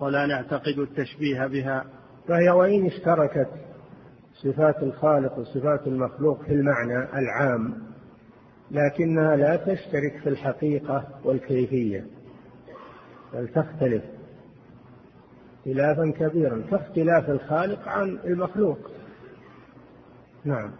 ولا 0.00 0.26
نعتقد 0.26 0.78
التشبيه 0.78 1.46
بها. 1.46 1.84
فهي 2.28 2.50
وإن 2.50 2.86
اشتركت 2.86 3.71
صفات 4.34 4.82
الخالق 4.82 5.38
وصفات 5.38 5.86
المخلوق 5.86 6.42
في 6.42 6.52
المعنى 6.52 7.18
العام 7.18 7.74
لكنها 8.70 9.36
لا 9.36 9.56
تشترك 9.56 10.20
في 10.22 10.28
الحقيقة 10.28 11.08
والكيفية 11.24 12.06
بل 13.34 13.48
تختلف 13.48 14.02
اختلافا 15.66 16.10
كبيرا 16.10 16.62
كاختلاف 16.70 17.30
الخالق 17.30 17.88
عن 17.88 18.18
المخلوق. 18.24 18.78
نعم. 20.44 20.70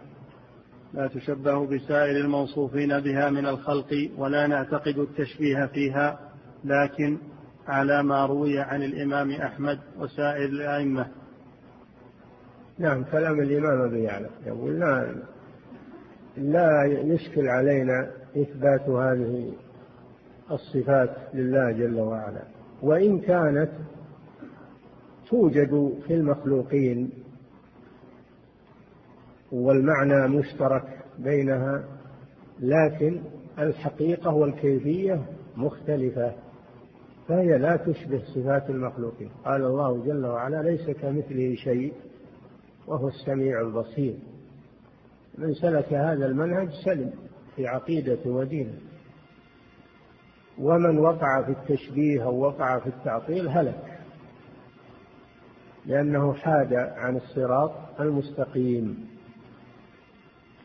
لا 0.93 1.07
تشبه 1.07 1.67
بسائر 1.67 2.17
الموصوفين 2.17 2.99
بها 2.99 3.29
من 3.29 3.45
الخلق 3.45 4.11
ولا 4.17 4.47
نعتقد 4.47 4.97
التشبيه 4.97 5.65
فيها 5.65 6.19
لكن 6.63 7.17
على 7.67 8.03
ما 8.03 8.25
روي 8.25 8.59
عن 8.59 8.83
الإمام 8.83 9.31
أحمد 9.31 9.79
وسائر 9.99 10.45
الأئمة. 10.45 11.07
نعم 12.77 13.03
كلام 13.03 13.39
الإمام 13.39 13.81
أبي 13.81 14.03
يعلى 14.03 14.29
يقول 14.45 14.79
لا 14.79 15.15
لا 16.37 16.83
يشكل 16.85 17.47
علينا 17.47 18.11
إثبات 18.37 18.89
هذه 18.89 19.53
الصفات 20.51 21.15
لله 21.33 21.71
جل 21.71 21.99
وعلا. 21.99 22.43
وإن 22.81 23.19
كانت 23.19 23.69
توجد 25.29 25.93
في 26.07 26.13
المخلوقين 26.13 27.09
والمعنى 29.51 30.27
مشترك 30.27 30.83
بينها 31.19 31.83
لكن 32.59 33.21
الحقيقة 33.59 34.33
والكيفية 34.33 35.25
مختلفة 35.57 36.33
فهي 37.27 37.57
لا 37.57 37.75
تشبه 37.75 38.21
صفات 38.35 38.69
المخلوقين. 38.69 39.29
قال 39.45 39.65
الله 39.65 40.03
جل 40.05 40.25
وعلا 40.25 40.61
ليس 40.61 40.89
كمثله 40.89 41.55
شيء 41.55 41.93
وهو 42.87 43.07
السميع 43.07 43.61
البصير. 43.61 44.15
من 45.37 45.53
سلك 45.53 45.93
هذا 45.93 46.25
المنهج 46.25 46.69
سلم 46.85 47.13
في 47.55 47.67
عقيدته 47.67 48.29
ودينه. 48.29 48.77
ومن 50.57 50.99
وقع 50.99 51.41
في 51.41 51.51
التشبيه 51.51 52.23
أو 52.23 52.39
وقع 52.39 52.79
في 52.79 52.87
التعطيل 52.87 53.47
هلك 53.47 53.99
لأنه 55.85 56.33
حاد 56.33 56.73
عن 56.73 57.15
الصراط 57.15 57.71
المستقيم 57.99 59.07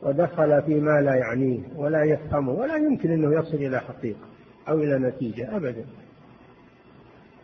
ودخل 0.02 0.62
فيما 0.62 1.00
لا 1.00 1.14
يعنيه 1.14 1.60
ولا 1.76 2.04
يفهمه 2.04 2.52
ولا 2.52 2.76
يمكن 2.76 3.10
أنه 3.10 3.38
يصل 3.38 3.54
إلى 3.56 3.80
حقيقة 3.80 4.26
أو 4.68 4.78
إلى 4.78 4.98
نتيجة 4.98 5.56
أبدا. 5.56 5.86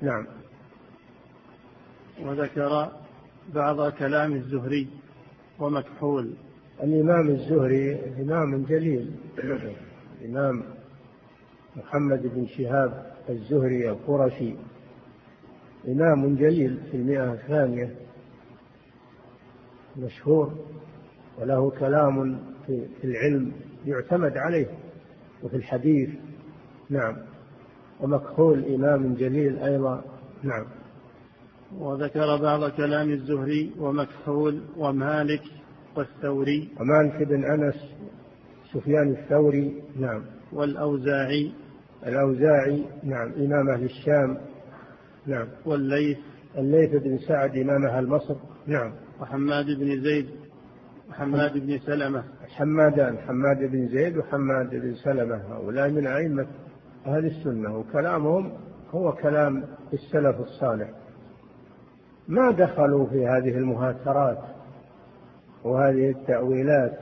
نعم. 0.02 0.26
وذكر 2.22 2.92
بعض 3.52 3.92
كلام 3.92 4.32
الزهري 4.32 4.88
ومكحول. 5.58 6.34
الإمام 6.82 7.28
الزهري 7.28 8.00
إمام 8.22 8.64
جليل. 8.64 9.10
الإمام 10.20 10.62
محمد 11.76 12.22
بن 12.34 12.46
شهاب 12.46 13.12
الزهري 13.28 13.90
القرشي. 13.90 14.54
إمام 15.88 16.36
جليل 16.36 16.78
في 16.90 16.96
المئة 16.96 17.32
الثانية. 17.32 17.94
مشهور 19.96 20.54
وله 21.40 21.70
كلام 21.70 22.38
في 22.66 23.04
العلم 23.04 23.52
يعتمد 23.86 24.36
عليه 24.36 24.66
وفي 25.42 25.56
الحديث. 25.56 26.10
نعم. 26.90 27.16
ومكحول 28.00 28.64
إمام 28.74 29.14
جليل 29.14 29.58
أيضا. 29.58 30.04
نعم. 30.42 30.66
وذكر 31.78 32.36
بعض 32.42 32.70
كلام 32.70 33.10
الزهري 33.10 33.72
ومكحول 33.78 34.60
ومالك 34.76 35.42
والثوري. 35.96 36.68
ومالك 36.80 37.28
بن 37.28 37.44
أنس 37.44 37.74
سفيان 38.72 39.10
الثوري 39.10 39.82
نعم. 40.00 40.22
والأوزاعي. 40.52 41.52
الأوزاعي 42.06 42.84
نعم. 43.02 43.32
إمام 43.32 43.70
أهل 43.70 43.84
الشام 43.84 44.38
نعم. 45.26 45.46
والليث. 45.66 46.18
الليث 46.58 47.02
بن 47.02 47.18
سعد 47.18 47.56
إمام 47.56 47.86
أهل 47.86 48.08
مصر 48.08 48.34
نعم. 48.66 48.92
وحماد 49.20 49.66
بن 49.66 50.02
زيد 50.02 50.26
وحماد 51.10 51.58
بن 51.58 51.78
سلمة. 51.78 52.24
حمادان 52.48 53.18
حماد 53.18 53.58
بن 53.58 53.88
زيد 53.88 54.16
وحماد 54.16 54.70
بن 54.70 54.94
سلمة. 54.94 55.36
هؤلاء 55.36 55.90
من 55.90 56.06
أئمة 56.06 56.46
أهل 57.06 57.26
السنة 57.26 57.78
وكلامهم 57.78 58.52
هو 58.90 59.12
كلام 59.12 59.64
السلف 59.92 60.40
الصالح. 60.40 60.90
ما 62.28 62.50
دخلوا 62.50 63.06
في 63.06 63.26
هذه 63.26 63.58
المهاترات 63.58 64.38
وهذه 65.64 66.10
التأويلات 66.10 66.98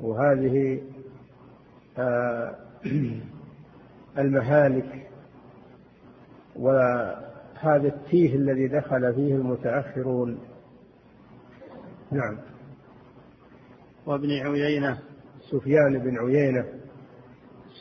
وهذه 0.00 0.80
آه 1.98 2.56
المهالك 4.18 5.06
وهذا 6.56 7.88
التيه 7.88 8.34
الذي 8.34 8.68
دخل 8.68 9.14
فيه 9.14 9.34
المتأخرون. 9.34 10.38
نعم. 12.10 12.38
وابن 14.06 14.30
عيينة. 14.30 14.98
سفيان 15.50 15.98
بن 15.98 16.18
عيينة. 16.18 16.64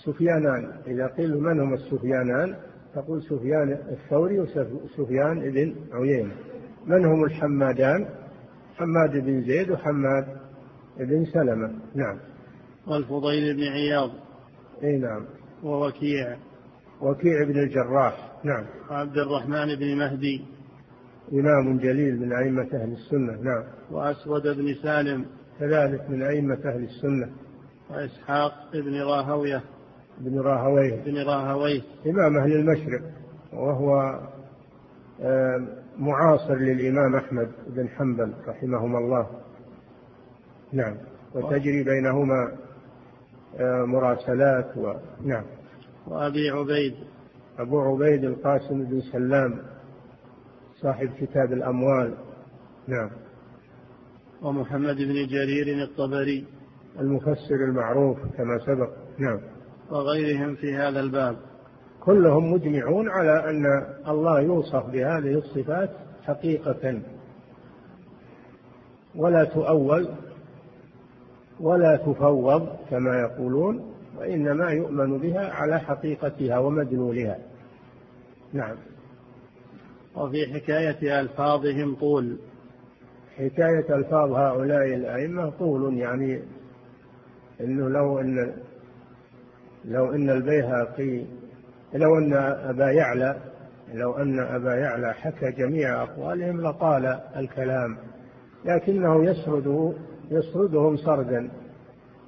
سفيانان. 0.06 0.72
إذا 0.88 1.08
قيل 1.08 1.38
من 1.38 1.60
هم 1.60 1.74
السفيانان؟ 1.74 2.56
تقول 2.96 3.24
سفيان 3.24 3.72
الثوري 3.72 4.40
وسفيان 4.40 5.40
بن 5.40 5.76
عيينة. 5.94 6.36
من 6.86 7.06
هم 7.06 7.24
الحمادان؟ 7.24 8.06
حماد 8.78 9.26
بن 9.26 9.42
زيد 9.42 9.72
وحماد 9.72 10.26
بن 11.00 11.26
سلمة. 11.26 11.74
نعم. 11.96 12.18
والفضيل 12.88 13.56
بن 13.56 13.64
عياض. 13.64 14.12
إي 14.84 14.98
نعم. 14.98 15.26
ووكيع. 15.64 16.38
وكيع 17.02 17.44
بن 17.44 17.60
الجراح. 17.60 18.32
نعم. 18.44 18.66
وعبد 18.90 19.18
الرحمن 19.18 19.76
بن 19.76 19.98
مهدي. 19.98 20.46
إمام 21.34 21.78
جليل 21.78 22.20
من 22.20 22.34
أئمة 22.34 22.68
أهل 22.74 22.92
السنة. 22.92 23.42
نعم. 23.42 23.64
وأسود 23.92 24.58
بن 24.58 24.76
سالم. 24.84 25.26
كذلك 25.60 26.10
من 26.10 26.24
أئمة 26.24 26.60
أهل 26.66 26.84
السنة. 26.84 27.30
وإسحاق 27.90 28.54
بن 28.74 29.02
راهوية. 29.02 29.64
بن 30.20 30.40
راهوية. 30.40 31.04
بن 31.06 31.18
راهوية. 31.18 31.82
إمام 32.06 32.38
أهل 32.38 32.52
المشرق. 32.52 33.02
وهو 33.54 34.20
معاصر 36.00 36.56
للإمام 36.56 37.16
أحمد 37.16 37.52
بن 37.68 37.90
حنبل 37.90 38.34
رحمهما 38.48 38.98
الله. 39.00 39.28
نعم. 40.74 40.98
وتجري 41.36 41.84
بينهما 41.84 42.58
مراسلات 43.86 44.78
و... 44.78 44.94
نعم. 45.26 45.44
وأبي 46.08 46.50
عبيد. 46.50 46.94
أبو 47.60 47.82
عبيد 47.82 48.24
القاسم 48.24 48.84
بن 48.84 49.02
سلام 49.02 49.60
صاحب 50.82 51.10
كتاب 51.20 51.54
الأموال. 51.54 52.18
نعم. 52.88 53.10
ومحمد 54.42 54.96
بن 54.96 55.28
جرير 55.28 55.84
الطبري. 55.84 56.46
المفسر 57.00 57.56
المعروف 57.56 58.18
كما 58.38 58.58
سبق. 58.66 58.90
نعم. 59.18 59.40
وغيرهم 59.90 60.56
في 60.56 60.76
هذا 60.76 61.00
الباب. 61.00 61.51
كلهم 62.06 62.54
مجمعون 62.54 63.10
على 63.10 63.50
أن 63.50 63.86
الله 64.08 64.42
يوصف 64.42 64.86
بهذه 64.86 65.34
الصفات 65.34 65.90
حقيقة. 66.24 67.02
ولا 69.16 69.44
تؤول 69.44 70.08
ولا 71.60 71.96
تفوض 71.96 72.68
كما 72.90 73.20
يقولون 73.20 73.94
وإنما 74.18 74.70
يؤمن 74.72 75.18
بها 75.18 75.54
على 75.54 75.80
حقيقتها 75.80 76.58
ومدلولها 76.58 77.38
نعم. 78.54 78.76
وفي 80.16 80.54
حكاية 80.54 81.20
ألفاظهم 81.20 81.96
طول 81.96 82.38
حكاية 83.38 83.96
ألفاظ 83.96 84.32
هؤلاء 84.32 84.86
الأئمة 84.86 85.50
طول 85.50 85.98
يعني 85.98 86.42
أنه 87.62 87.90
لو 87.90 88.20
أن 88.20 88.54
لو 89.86 90.12
أن 90.14 90.30
البيهقي 90.30 91.26
لو 91.94 92.18
أن 92.18 92.34
أبا 92.70 92.92
يعلى 92.92 93.36
لو 93.94 94.14
أن 94.14 94.40
أبا 94.40 94.76
يعلى 94.76 95.14
حكى 95.14 95.52
جميع 95.52 96.04
أقوالهم 96.04 96.62
لطال 96.62 97.20
الكلام 97.36 97.98
لكنه 98.66 99.26
يسرد 99.26 99.96
يسردهم 100.32 100.98
سردا. 100.98 101.50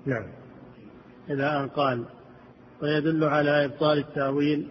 نعم. 0.05 0.24
إلى 1.30 1.45
أن 1.45 1.68
قال 1.68 2.05
ويدل 2.82 3.24
على 3.24 3.66
إبطال 3.66 3.97
التأويل 3.97 4.68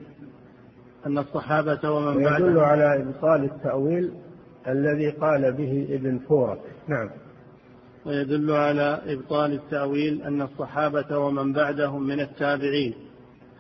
أن 1.07 1.19
الصحابة 1.19 1.91
ومن 1.91 2.21
يدل 2.21 2.25
بعدهم 2.25 2.59
على 2.59 3.03
إبطال 3.03 3.45
التأويل 3.45 4.13
الذي 4.69 5.11
قال 5.11 5.53
به 5.53 5.89
ابن 5.91 6.19
فورك. 6.19 6.61
نعم. 6.89 7.11
ويدل 8.07 8.51
على 8.51 9.01
إبطال 9.07 9.53
التأويل 9.53 10.23
أن 10.23 10.43
الصحابة 10.43 11.19
ومن 11.19 11.53
بعدهم 11.53 12.03
من 12.03 12.21
التابعين. 12.21 12.95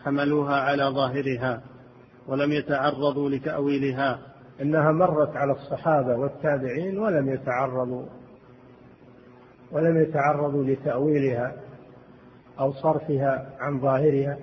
حملوها 0.05 0.55
على 0.55 0.85
ظاهرها 0.85 1.63
ولم 2.27 2.53
يتعرضوا 2.53 3.31
لتأويلها. 3.31 4.19
إنها 4.63 4.93
مرت 4.93 5.37
على 5.37 5.53
الصحابة 5.53 6.17
والتابعين 6.17 6.99
ولم 6.99 7.29
يتعرضوا 7.29 8.05
ولم 9.73 10.03
يتعرضوا 10.03 10.65
لتأويلها 10.65 11.55
أو 12.61 12.73
صرفها 12.73 13.53
عن 13.61 13.81
ظاهرها 13.81 14.39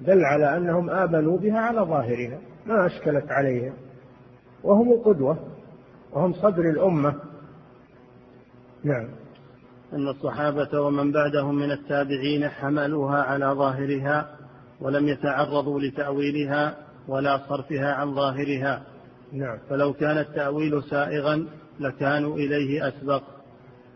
دل 0.00 0.24
على 0.24 0.56
أنهم 0.56 0.90
آمنوا 0.90 1.38
بها 1.38 1.58
على 1.58 1.80
ظاهرها 1.80 2.38
ما 2.66 2.86
أشكلت 2.86 3.30
عليهم. 3.30 3.72
وهم 4.64 4.92
القدوة 4.92 5.38
وهم 6.12 6.32
صدر 6.32 6.70
الأمة. 6.70 7.14
نعم. 8.84 9.08
أن 9.92 10.08
الصحابة 10.08 10.80
ومن 10.80 11.12
بعدهم 11.12 11.54
من 11.54 11.70
التابعين 11.70 12.48
حملوها 12.48 13.22
على 13.22 13.46
ظاهرها 13.46 14.41
ولم 14.82 15.08
يتعرضوا 15.08 15.80
لتأويلها 15.80 16.76
ولا 17.08 17.38
صرفها 17.48 17.92
عن 17.92 18.14
ظاهرها. 18.14 18.82
نعم. 19.32 19.58
فلو 19.70 19.92
كان 19.92 20.18
التأويل 20.18 20.82
سائغا 20.82 21.46
لكانوا 21.80 22.36
إليه 22.36 22.88
أسبق. 22.88 23.22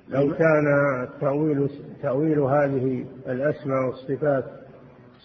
لو 0.09 0.34
كان 0.34 0.66
التأويل 1.03 1.70
تأويل 2.03 2.39
هذه 2.39 3.05
الأسماء 3.26 3.87
والصفات 3.87 4.45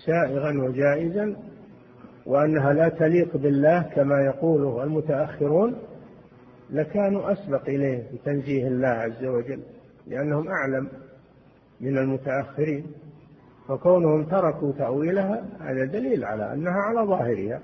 سائغا 0.05 0.62
وجائزا 0.62 1.36
وأنها 2.26 2.74
لا 2.74 2.89
تليق 2.89 3.38
بالله 3.38 3.82
كما 3.82 4.22
يقوله 4.22 4.84
المتأخرون 4.84 5.76
لكانوا 6.70 7.32
أسبق 7.32 7.70
إليه 7.70 8.03
بتنزيه 8.14 8.68
الله 8.68 8.88
عز 8.88 9.26
وجل 9.26 9.59
لأنهم 10.07 10.47
أعلم 10.47 10.88
من 11.82 11.97
المتأخرين. 11.97 12.86
فكونهم 13.72 14.24
تركوا 14.26 14.72
تأويلها 14.72 15.43
هذا 15.59 15.86
دليل 15.86 16.26
على 16.26 16.53
أنها 16.53 16.74
على 16.74 17.07
ظاهرها 17.07 17.61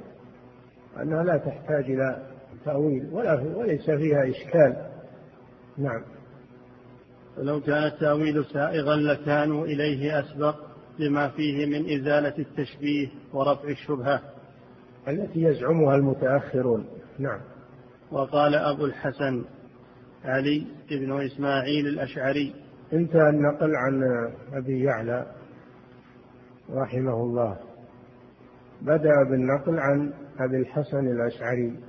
أنها 1.02 1.24
لا 1.24 1.38
تحتاج 1.38 1.84
إلى 1.84 2.22
تأويل 2.66 3.10
ولا 3.12 3.42
وليس 3.56 3.86
فيها 3.86 4.30
إشكال. 4.30 4.76
نعم. 5.78 6.04
ولو 7.38 7.62
كان 7.62 7.84
التأويل 7.84 8.46
سائغا 8.46 8.96
لكانوا 8.96 9.66
إليه 9.66 10.20
أسبق 10.20 10.56
لما 11.00 11.30
فيه 11.30 11.66
من 11.66 12.00
إزالة 12.00 12.34
التشبيه 12.40 13.08
ورفع 13.34 13.70
الشبهة. 13.70 14.22
التي 15.08 15.42
يزعمها 15.42 15.96
المتأخرون. 15.96 16.86
نعم. 17.20 17.40
وقال 18.12 18.56
أبو 18.56 18.86
الحسن 18.86 19.46
علي 20.26 20.68
بن 20.90 21.22
إسماعيل 21.22 21.88
الأشعري. 21.88 22.54
انتهى 22.94 23.30
النقل 23.30 23.76
عن 23.76 24.04
أبي 24.54 24.84
يعلى. 24.84 25.37
رحمه 26.72 27.14
الله. 27.14 27.58
بدأ 28.82 29.24
بالنقل 29.30 29.80
عن 29.80 30.14
أبي 30.40 30.58
الحسن 30.58 31.08
الأشعري. 31.08 31.80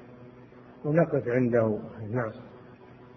ونقف 0.85 1.29
عنده. 1.29 1.79
نعم. 2.11 2.48